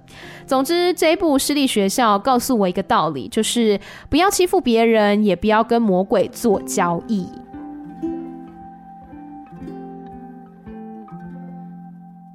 [0.49, 3.79] 总之，这一部私立学校告诉我一个道理，就是
[4.09, 7.25] 不要欺负别人，也不要跟魔鬼做交易。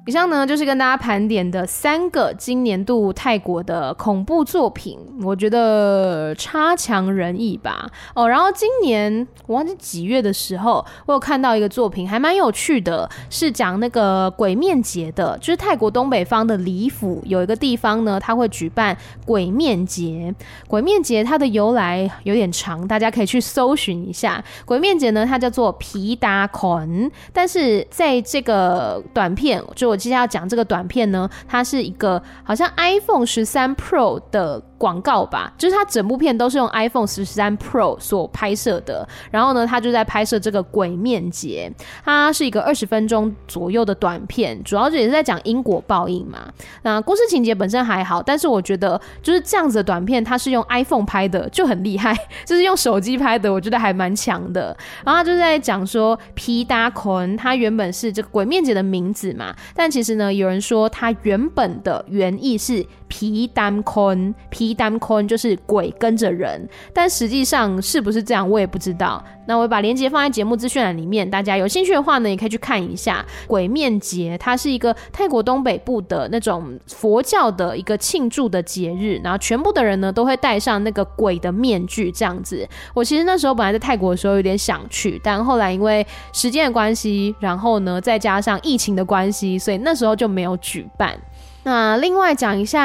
[0.04, 7.88] 以上呢，就是跟大家盘点的三个今年度泰国的恐怖作品，我觉得差强人意吧。
[8.12, 20.34] 哦，然后今年我忘记几月的时候，我有看到一个作品，还蛮有趣的，是讲那个鬼面节的，就是泰国东北方的李府有一个地方呢，它会举办鬼面节。
[20.66, 24.42] 鬼面节它的由来有点长，大家可以去搜寻一下。
[24.64, 29.91] 鬼面节呢，它叫做皮达捆，但是在这个短片就。
[29.92, 34.62] 我接下来要讲这个短片呢，它是一个好像 iPhone 十三 Pro 的。
[34.82, 39.08] 广告吧，就是他整部片都是用 iPhone 十三 Pro 所拍摄的。
[39.30, 41.72] 然后呢，他就在拍摄这个鬼面节，
[42.04, 46.52] 它是一个二十分钟左右的短片，主要也是在讲因果报应嘛。
[46.82, 52.12] 那故事情节本身还好，但是我觉得就是这样子的短片，它是用 iPhone 拍的就很厉害，
[52.44, 54.76] 就是用手机拍的，我觉得还蛮强的。
[55.04, 64.71] 然后他就在讲说皮达坤，他原本是这个鬼面节的名字嘛，但其实呢，有人说他原本的原意是皮丹坤皮。
[64.74, 69.22] 单坤就是鬼跟着人，但实际上是不是这样，我也不知道。
[69.44, 73.24] 那我把链接放在节目资讯栏里面，大家有兴趣的话呢，也可以去看一下。
[73.48, 82.66] 鬼面节它是一个泰国东北部的那种佛教的一个庆祝的节日，然后全部的人呢都会戴上那个鬼的面具，这样子。
[82.94, 91.18] 我其实那时候本来在泰国的时候有点想去，但后来因为时间的关系，然后呢再加上疫情的关系，所以那时候就没有举办。
[91.64, 92.82] 那另外讲一下，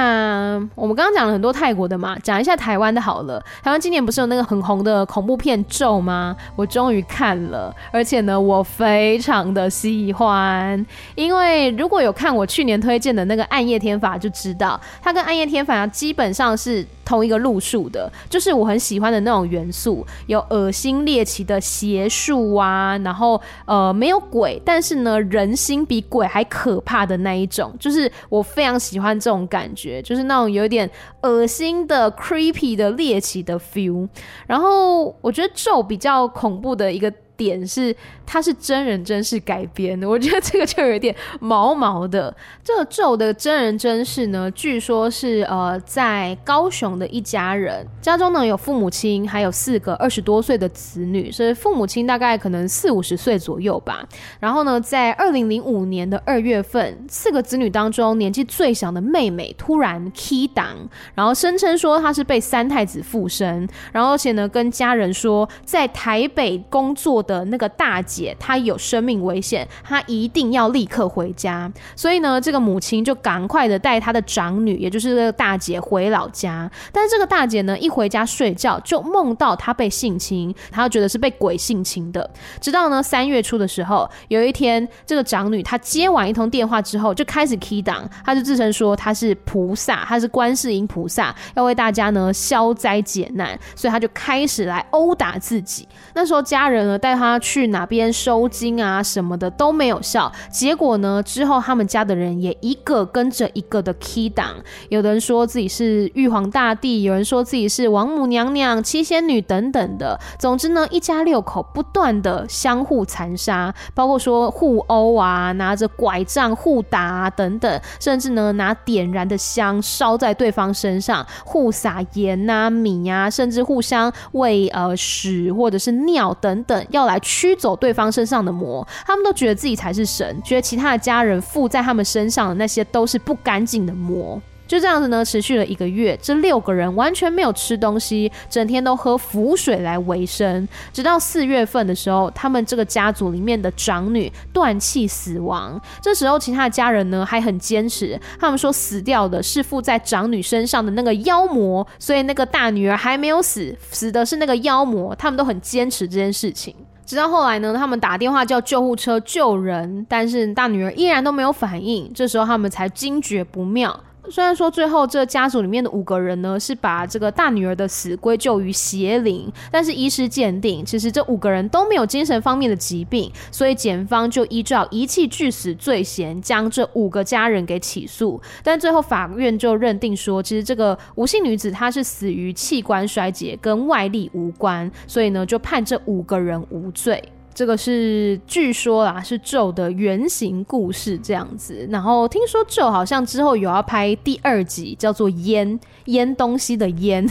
[0.76, 3.44] 我们刚刚讲了很多泰国的嘛，讲一下台湾的好了。
[3.64, 6.36] 台湾今年不是有那个很红的恐怖片《咒》吗？
[6.56, 10.86] 我终于看了，而且呢，我非常的喜欢。
[11.16, 30.90] 因为如果有看我去年推荐的那个《暗夜天法》，就知道它跟《暗夜天法》基本上是同一个路数的，就是我很喜欢的那种元素，有恶心猎奇的邪术啊，然后呃没有鬼，但是呢人心比鬼还可怕的那一种，就是我非常喜欢这种感觉，就是那种有点
[31.22, 34.06] 恶心的 creepy 的猎奇的 feel。
[34.46, 37.96] 然后我觉得咒比较恐怖的一个点是。
[38.30, 42.36] 它是真人真事改编的，我觉得这个就有点毛毛的。
[42.62, 54.06] 这个咒的真人真事呢，据说是呃在高雄的一家人家中呢有父母亲，还有四个二十多岁的子女，所以父母亲大概可能四五十岁左右吧。
[54.42, 60.76] 然后呢，在二零零五年的二月份，四个子女当中年纪最小的妹妹突然 key 档，
[61.16, 68.36] 然后声称说她是被三太子附身，然后而且呢跟家人说在台北工作的那个大姐。
[68.40, 71.72] 她有生命危险，她一定要立刻回家。
[71.96, 76.72] 所以呢，这个母亲就赶快的带她的长女，也就是这个大姐回老家。
[76.92, 82.28] 但是这个大姐呢，一回家睡觉就梦到她被性侵，她觉得是被鬼性侵的。
[82.62, 95.88] 直到呢三月初的时候，有一天这个长女她接完一通电话之后，就开始 key 档，她就自称说她是菩萨，她是观世音菩萨，要为大家呢消灾解难，所以她就开始来殴打自己。
[96.18, 98.12] 那时候家人呢带他去哪边？
[98.12, 104.56] 收金啊什么的都没有效，结果呢之后他们家的人也一个跟着一个的 key 档，
[104.90, 110.20] 有的人说自己是玉皇大帝，有人说自己是王母娘娘、七仙女等等的。
[110.40, 134.42] 总之呢，一家六口不断的相互残杀，包括说互殴啊，拿着拐杖互打啊等等，甚至呢拿点燃的香烧在对方身上，互撒盐啊米啊，甚至互相喂呃屎或者是鸟等等，要来驱走对方身上的魔，他们都觉得自己才是神，觉得其他的家人附在他们身上的那些都是不干净的魔。
[134.68, 140.68] 就这样子呢，持续了一个月，这六个人完全没有吃东西，整天都喝符水来维生。
[140.92, 145.80] 直到四月份的时候，他们这个家族里面的长女断气死亡。
[146.02, 155.16] 这时候，其他的家人呢还很坚持，他们说死掉的是附在长女身上的那个妖魔，所以那个大女儿还没有死，死的是那个妖魔。
[155.16, 156.76] 他们都很坚持这件事情。
[157.06, 162.12] 直到后来呢，他们打电话叫救护车救人，但是大女儿依然都没有反应。
[162.14, 163.98] 这时候他们才惊觉不妙。
[164.30, 178.40] 虽然说最后这家族里面的五个人呢是把这个大女儿的死归咎于邪灵，但是医师鉴定，其实这五个人都没有精神方面的疾病，所以检方就依照遗弃致死罪嫌将这五个家人给起诉。
[178.64, 187.24] 但最后法院就认定说，其实这个吴姓女子她是死于器官衰竭，跟外力无关，所以呢就判这五个人无罪。
[187.58, 191.88] 这个是据说啦，是咒的原型故事这样子。
[191.90, 197.28] 然后听说咒好像之后有要拍第二集，叫做腌腌东西的腌。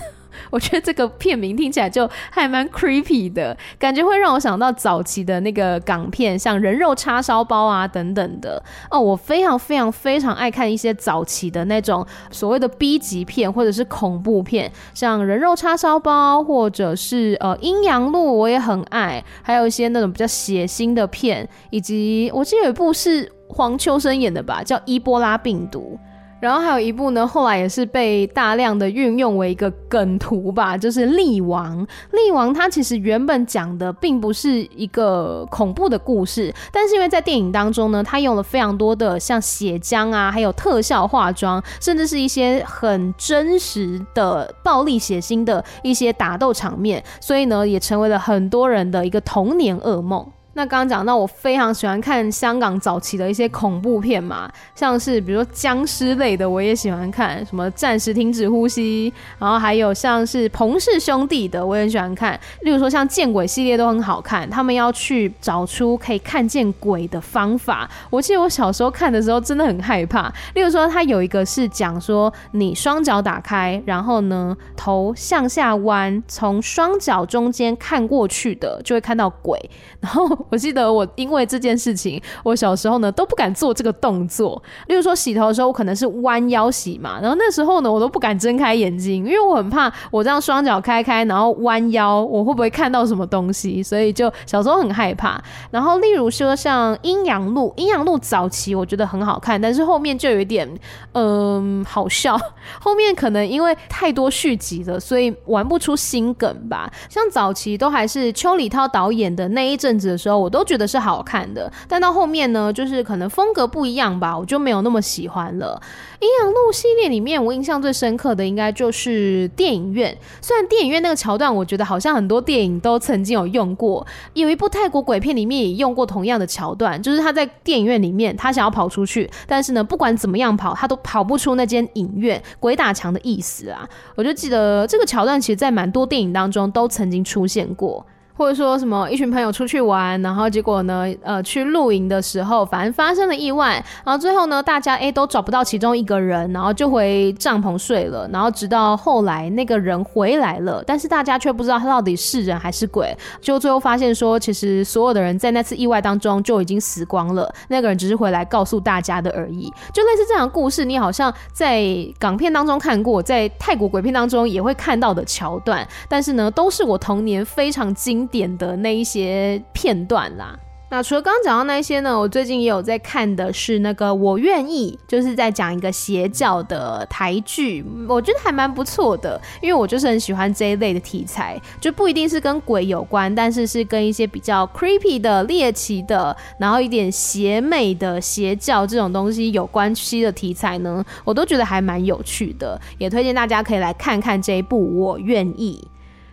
[0.51, 8.63] 我觉得这个片名听起来就还蛮 creepy 的，感觉会让我想到早期的那个港片，像人肉叉烧包啊等等的。
[8.91, 19.25] 哦，我非常非常非常爱看一些早期的那种所谓的 B 级片或者是恐怖片，像人肉叉烧包或者是呃阴阳路，我也很爱。
[19.43, 25.99] 还有一些那种比较血腥的片，以及我记得有一部是黄秋生演的吧，叫伊波拉病毒。
[26.47, 31.85] 然后还有一部呢，后来也是被大量的运用为一个梗图吧，就是《力王》。
[32.13, 50.25] 《力王》它其实原本讲的并不是一个恐怖的故事，但是因为在电影当中呢，它用了非常多的像血浆啊，还有特效化妆，甚至是一些很真实的暴力血腥的一些打斗场面，所以呢，也成为了很多人的一个童年噩梦。
[50.57, 62.41] 那刚刚讲到，我非常喜欢看香港早期的一些恐怖片嘛，像是比如说僵尸类的，我也喜欢看，什么暂时停止呼吸，然后还有像是彭氏兄弟的，我也很喜欢看。
[62.63, 67.87] 例如说像见鬼系列都很好看，他们要去找出可以看见鬼的方法。
[68.09, 70.33] 我记得我小时候看的时候真的很害怕。
[70.55, 79.61] 例如说，他有一个是讲说，你双脚打开，然后呢头向下弯，从双脚中间看过去的，就会看到鬼，
[80.01, 80.46] 然后。
[80.49, 84.63] 我记得我因为这件事情，我小时候呢都不敢做这个动作。
[84.87, 93.83] 例如说洗头的时候，我可能是弯腰洗嘛，然后那时候呢我都不敢睁开眼睛，因为我很怕我这样双脚开开，然后弯腰，我会不会看到什么东西？
[93.83, 95.43] 所以就小时候很害怕。
[95.73, 100.69] 然后例如说像阴阳路，阴阳路早期我觉得很好看，但是后面就有一点
[101.15, 102.39] 嗯好笑。
[102.81, 106.89] 后面可能因为太多续集了，所以玩不出新梗吧。
[107.09, 110.36] 像早期都还是邱礼涛导演的那一阵子的时候。
[110.39, 111.71] 我都觉得是好看的。
[111.89, 115.81] 但到后面呢，就是可能风格不一样吧，我就没有那么喜欢了。
[116.21, 120.17] 阴阳路系列里面，我印象最深刻的应该就是电影院。
[120.41, 124.07] 虽然电影院那个桥段，我觉得好像很多电影都曾经有用过。
[124.33, 133.87] 有一部泰国鬼片里面也用过同样的桥段，就是他在电影院里面，他想要跑出去，但是呢，不管怎么样跑，他都跑不出那间影院，鬼打墙的意思啊。
[134.15, 138.07] 我就记得这个桥段，其实在蛮多电影当中都曾经出现过。
[138.37, 161.83] 或者说什么一群朋友出去玩，然后结果呢，呃，去露营的时候，反正发生了意外，然后最后呢，大家哎都找不到其中一个人，然后就回帐篷睡了，然后直到后来那个人回来了，但是大家却不知道他到底是人还是鬼，就最后发现说，其实所有的人在那次意外当中就已经死光了，那个人只是回来告诉大家的而已，就类似这样的故事，你好像在
[162.19, 170.59] 港片当中看过，在泰国鬼片当中也会看到的桥段，但是呢，都是我童年非常经点的那一些片段啦。
[170.89, 195.85] 那除了刚刚讲到那些呢，我最近也有在看的是那个《我愿意》，就是在讲一个邪教的台剧，我觉得还蛮不错的，因为我就是很喜欢这一类的题材，就不一定是跟鬼有关，但是是跟一些比较 creepy 的猎奇的，然后一点邪魅的邪教这种东西有关系的题材呢，我都觉得还蛮有趣的，也推荐大家可以来看看这一部《我愿意》。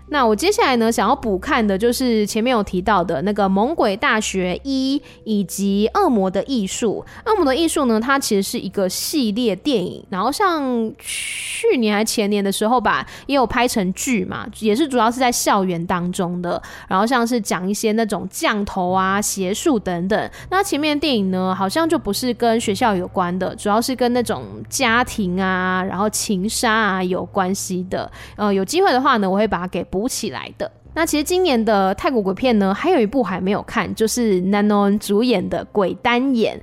[0.09, 7.03] 那我接下来呢，想要补看的就是前面有提到的那个《猛鬼大学一》以及《恶魔的艺术》。
[7.31, 16.61] 《恶魔的艺术》呢，它其实是一个系列电影，然后像去年还前年的时候吧，也有拍成剧嘛，也是主要是在校园当中的。
[16.87, 20.29] 然后像是讲一些那种降头啊、邪术等等。
[20.51, 28.11] 那前面的电影呢，好像就不是跟学校有关的，主要是跟那种家庭啊、然后情杀啊有关系的。
[28.35, 30.07] 呃，有机会的话呢，我会把它给补。
[30.13, 30.71] 起来的。
[30.95, 36.61] 那其实今年的泰国鬼片呢，还有一部还没有看，就是 Nanon 主演的《鬼单眼》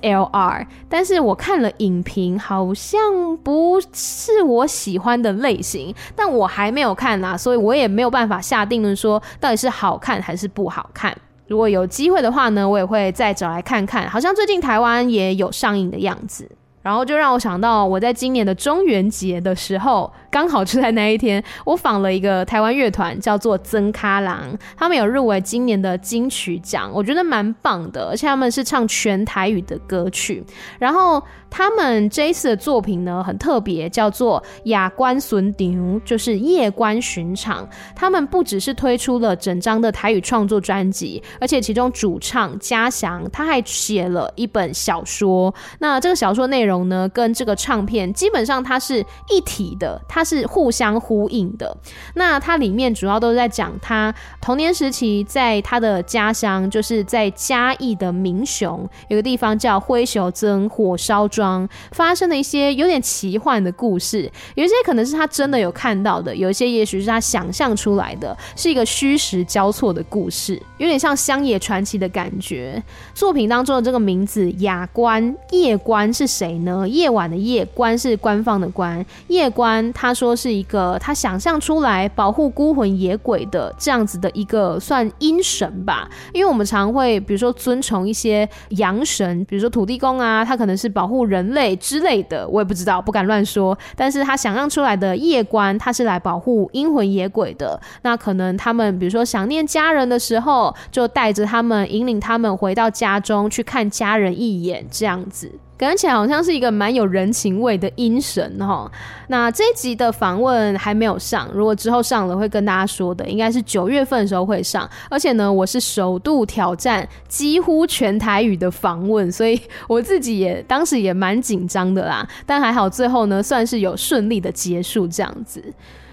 [0.00, 0.66] SLR。
[0.88, 2.98] 但是我看了影评，好像
[3.44, 11.14] 不是我喜欢的类型，但我还没有看啊，所以我也没有办法下定论说到底是好看还是不好看。
[11.46, 14.08] 如果有机会的话呢，我也会再找来看看。
[14.08, 16.48] 好像最近台湾也有上映的样子。
[16.80, 30.42] 然后就让我想到，我在今年的中元节的时候，刚好就在那一天，我访了一个台湾乐团，叫做曾咖郎，他们有入围今年的金曲奖，我觉得蛮棒的，而且他们是唱全台语的歌曲。
[30.78, 35.68] 然后他们这一次的作品呢，很特别，叫做《雅观巡场》，
[36.04, 37.68] 就是夜观巡场。
[37.94, 45.54] 他们不只是推出了整张的台语创作专辑，而且其中主唱嘉祥他还写了一本小说。
[45.80, 46.78] 那这个小说内容。
[46.88, 51.76] 呢，跟这个唱片基本上它是一体的，它它是互相呼应的。
[52.14, 64.28] 那它里面主要都是在讲他童年时期在他的家乡，就是在嘉义的民雄有个地方叫灰熊曾火烧庄，发生了一些有点奇幻的故事。
[64.56, 72.82] 有一些可能是他真的有看到的，有一些也许是他想象出来的，是一个虚实交错的故事，有点像乡野传奇的感觉。
[73.14, 76.58] 作品当中的这个名字“雅观”，夜观是谁？
[76.58, 76.88] 呢？
[76.88, 93.76] 夜晚的夜，观是官方的官，夜观他他说是一个他想象出来保护孤魂野鬼的这样子的一个算阴神吧，因为我们常会比如说尊崇一些阳神，比如说土地公啊，他可能是保护人类之类的，我也不知道，不敢乱说。
[93.94, 97.78] 但是他想象出来的夜观，他是来保护阴魂野鬼的。
[98.00, 105.52] 那可能他们比如说想念家人的时候，就带着他们，引领他们回到家中去看家人一眼，这样子。
[105.78, 108.90] 感觉起来好像是一个蛮有人情味的阴神哈。
[109.28, 114.88] 那这集的访问还没有上，如果之后上了会跟大家说的，应该是九月份的时候会上。
[115.08, 122.28] 而且呢，我是首度挑战几乎全台语的访问，所以我自己也当时也蛮紧张的啦。
[122.44, 125.62] 但还好最后呢，算是有顺利的结束这样子。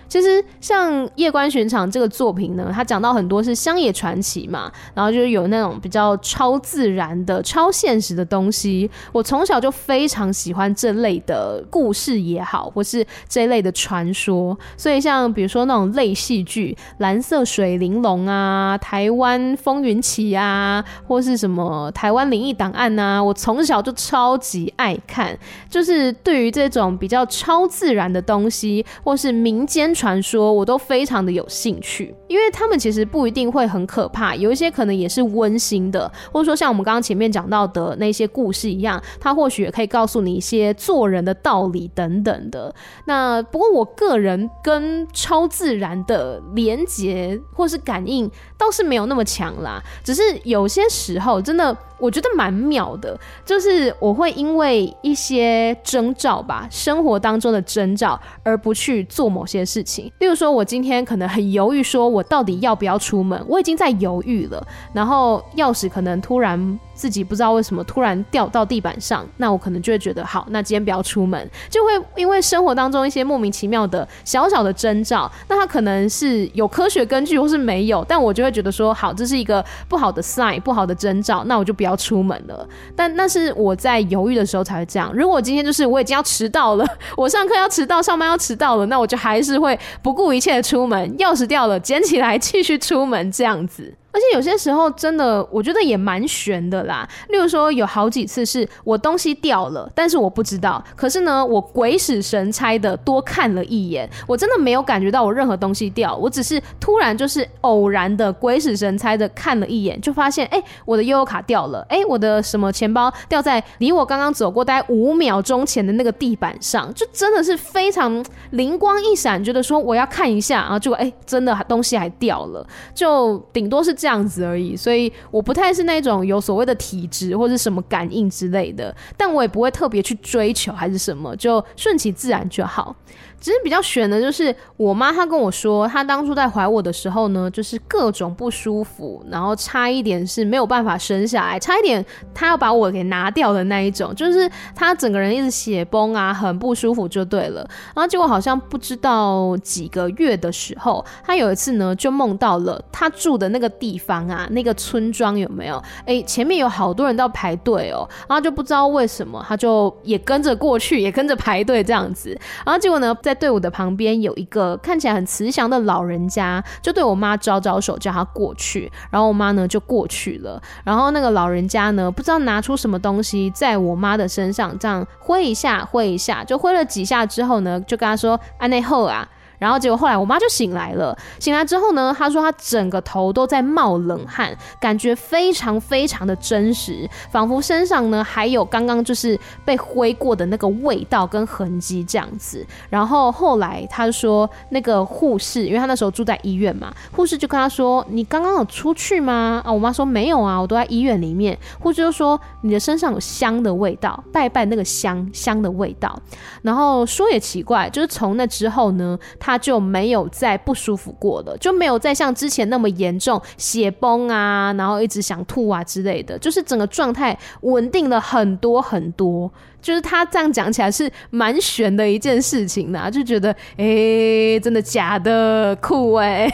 [0.08, 8.90] 其实像《夜观巡场》这个作品呢，它讲到很多是乡野传奇嘛，然后就是有那种比较超自然的、超现实的东西。
[9.12, 14.58] 我从小就非常喜欢这类的故事也好，或是这类的传说。
[14.78, 25.38] 所以像比如说那种类戏剧《蓝色水玲珑》啊，《台湾风云起》啊，或是什么《台湾灵异档案》啊，我从小就超级爱看。
[25.68, 29.95] 就是对于这种比较超自然的东西，或是民间。
[29.96, 42.74] 传说我都非常的有兴趣，因为他们其实不一定会很可怕，有一些可能也是温馨的，或者说像我们刚刚前面讲到的那些故事一样，它或许也可以告诉你一些做人的道理等等的。
[43.08, 51.76] 那不过我个人跟超自然的连结或是感应倒是没有那么强啦，只是有些时候真的。
[51.98, 60.12] 我觉得蛮妙的，就是我会因为一些征兆吧，生活当中的征兆，而不去做某些事情。
[60.20, 64.62] 例如说，我今天可能很犹豫，说我到底要不要出门，我已经在犹豫了，
[64.92, 66.78] 然后钥匙可能突然。
[66.96, 82.68] 自己不知道为什么突然掉到地板上，那我可能就会觉得好，那今天不要出门，就会因为生活当中一些莫名其妙的小小的征兆，那它可能是有科学根据或是没有，但我就会觉得说好，这是一个不好的 sign，不好的征兆，那我就不要出门了。
[82.96, 85.12] 但那是我在犹豫的时候才会这样。
[85.14, 86.86] 如果今天就是我已经要迟到了，
[87.18, 93.94] 我上课要迟到，上班要迟到了，那我就还是会不顾一切的出门，钥匙掉了捡起来继续出门这样子。
[94.16, 97.06] 而且有些时候真的，我觉得也蛮悬的啦。
[97.28, 100.82] 例如说，有好几次是我东西掉了，但是我不知道。
[100.96, 123.94] 可是呢，我鬼使神差的多看了一眼，我真的没有感觉到我任何东西掉，我只是突然就是偶然的鬼使神差的看了一眼，就发现哎、我的悠悠卡掉了，哎、我的什么钱包掉在离我刚刚走过大概五秒钟前的那个地板上，就真的是非常灵光一闪，觉得说我要看一下，然后结果哎，真的东西还掉了，就顶多是。
[124.06, 132.96] 这样子而已，所以我不太是那种有所谓的体质或者什么感应之类的，但我也不会特别去追求还是什么，就顺其自然就好。
[133.40, 142.04] 其实比较悬的就是我妈，她跟我说，她当初在怀我的时候呢，就是各种不舒服，然后差一点是没有办法生下来，差一点
[142.34, 147.62] 她要把我给拿掉的那一种，就是她整个人一直血崩啊，很不舒服就对了。
[147.94, 155.82] 然后结果好像不知道几个月的时候，她有一次呢就梦到了她住的那个地方啊，那个村庄有没有？
[156.06, 162.38] 哎，前面有好多人都要排队哦，然后就不知道为什么，她就也跟着过去，也跟着排队这样子。
[162.66, 168.92] 然后结果呢，在队伍的旁边有一个看起来很慈祥的老人家，就对我妈招招手，叫她过去。
[169.10, 170.62] 然后我妈呢就过去了。
[170.84, 179.28] 然后那个老人家呢，不知道拿出什么东西，在我妈的身上这样挥一下，挥一下，就挥了几下之后呢，就跟她说：“安内后啊。”
[179.66, 189.36] 然后结果后来我妈就醒来了，醒来之后呢，她说她整个头都在冒冷汗，感觉非常非常的真实，仿佛身上呢还有刚刚就是
[189.66, 192.64] 被挥过的那个味道跟痕迹这样子。
[192.92, 201.58] 然后后来她说那个护士，因为她那时候住在医院嘛，护士就跟她说：“你刚刚有出去吗？”啊，我妈说没有啊，我都在医院里面。
[201.80, 206.22] 护士就说：“你的身上有香的味道，拜拜那个香香的味道。”
[206.62, 209.55] 然后说也奇怪，就是从那之后呢，她。
[209.58, 219.52] 就没有再不舒服过了，就没有再像之前那么严重，血崩啊，然后一直想吐啊之类的，就是整个状态稳定了很多很多。
[219.82, 226.52] 就是他这样讲起来是蛮玄的一件事情呢，就觉得哎、真的假的酷哎、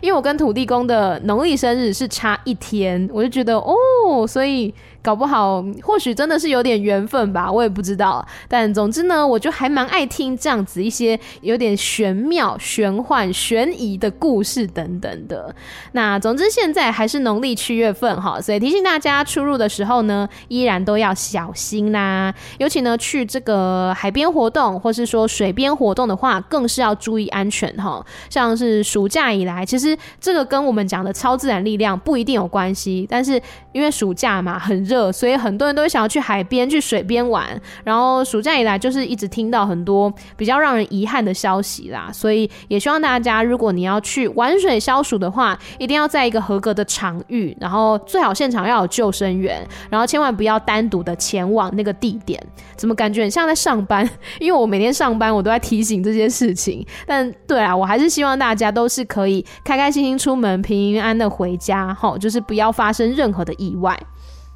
[0.00, 4.74] 因为我跟土地公的农历生日是差一天，我就觉得哦，所以。
[5.02, 8.24] 搞不好，或许真的是有点缘分吧，我也不知道。
[8.48, 15.54] 但总之呢，我就还蛮爱听这样子一些有点玄妙、玄幻、悬疑的故事等等的。
[15.92, 22.32] 那总之现在还是农历七月份哈，所以提醒大家出入的时候呢，依然都要小心啦。
[22.58, 28.04] 尤其呢，去这个海边活动，或是说水边活动的话，更是要注意安全哈。
[28.30, 33.40] 像是暑假以来，其实这个跟我们讲的超自然力量不一定有关系，但是
[33.72, 37.48] 因为暑假嘛，很热，所以很多人都会想要去海边、去水边玩。
[37.84, 42.10] 然后暑假以来，就是一直听到很多比较让人遗憾的消息啦。
[42.12, 52.42] 所以也希望大家，如果你要去玩水消暑的话，一定要在一个合格的场域，然后最好现场要有救生员，然后千万不要单独的前往那个地点。
[52.76, 54.08] 怎么感觉很像在上班？
[54.40, 56.84] 因为我每天上班，我都在提醒这些事情。
[57.06, 63.98] 但对啊，我还是希望大家都是可以开开心心出门，平平安安的回家，齁，就是不要发生任何的意外。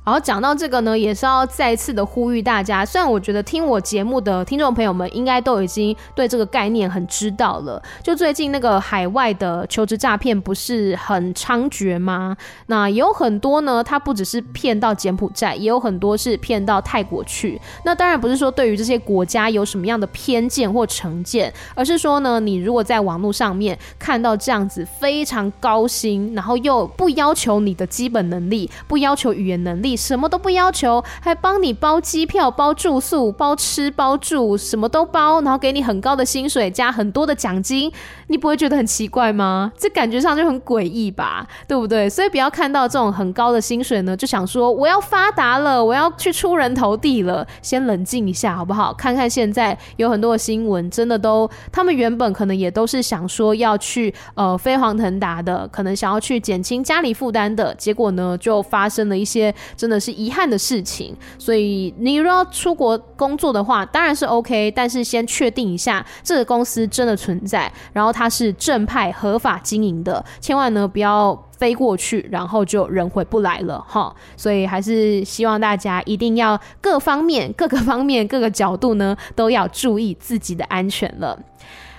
[0.07, 2.87] 然后讲到这个呢，也是要再次的呼吁大家。
[2.87, 7.83] 虽然我觉得听我节目的听众朋友们应该都已经对这个概念很知道了。
[8.05, 12.37] 就最近那个海外的求职诈骗不是很猖獗吗？
[12.66, 17.61] 那也有很多呢，他不只是骗到柬埔寨，也有很多是骗到泰国去。
[17.85, 29.95] 那当然不是说对于这些国家有什么样的偏见或成见，而是说呢，你如果在网络上面看到这样子非常高薪，然后又不要求你的基本能力，不要求语言能力。
[29.97, 37.90] 什么都不要求，还帮你包机票、包住宿、包吃包住，什么都包，然后给你很高的薪水加很多的奖金，
[38.27, 39.73] 你不会觉得很奇怪吗？
[39.78, 42.09] 这感觉上就很诡异吧，对不对？
[42.09, 47.47] 所以不要看到这种很高的薪水呢，就想说我要发达了，我要去出人头地了。
[47.62, 48.93] 先冷静一下，好不好？
[48.93, 59.55] 看看现在有很多的新闻，真的都，他们原本可能也都是想说要去呃飞黄腾达的，可能想要去减轻家里负担的，结果呢就发生了一些
[59.86, 61.16] 真的是遗憾的事情。
[61.38, 71.40] 所以你如果出国工作的话，当然是 OK，但是先确定一下这个公司真的存在，然后它是正派合法经营的，千万呢不要。
[71.56, 81.38] 飞过去，然后就人回不来了哈，所以还是希望大家一定要各方面、各个方面、各个角度呢，都要注意自己的安全了。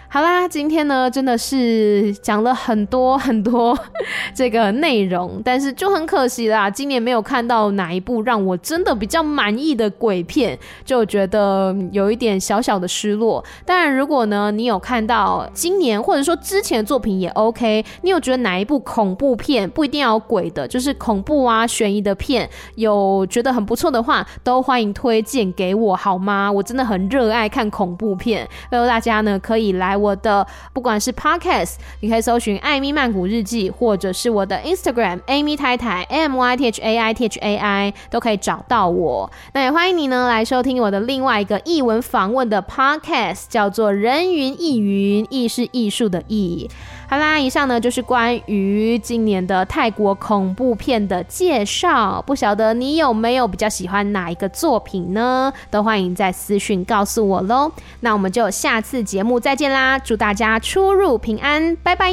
[0.09, 3.77] 好啦，今天呢真的是讲了很多很多
[4.33, 13.43] 这个内容，但是就很可惜啦，今年没有看到哪一部让我真的比较满意的鬼片，就觉得有一点小小的失落。
[13.65, 26.49] 当然，如果呢你有看到今年或者说之前的作品也 OK，你有觉得哪一部恐怖片不一定要有鬼的，就是恐怖啊悬疑的片，有觉得很不错的话，都欢迎推荐给我好吗？
[26.49, 29.96] 我真的很热爱看恐怖片，所以大家呢可以来。
[29.97, 39.29] 我的不管是 Podcast，你可以搜寻艾米曼谷日记，或者是我的 Instagram Amy 太太 M Y T H A I T H A I 都可以找到我。
[39.53, 46.69] 那也欢迎你呢来收听我的另外一个译文访问的 Podcast，叫做人云亦云，亦是艺术的艺。
[47.09, 52.21] 好啦，以上呢就是关于今年的泰国恐怖片的介绍。
[52.21, 55.53] 不晓得你有没有比较喜欢哪一个作品呢？
[55.71, 57.71] 都欢迎在私讯告诉我喽。
[58.01, 59.97] 那我们就下次节目再见啦！
[59.97, 62.11] 祝大家出入平安，拜拜。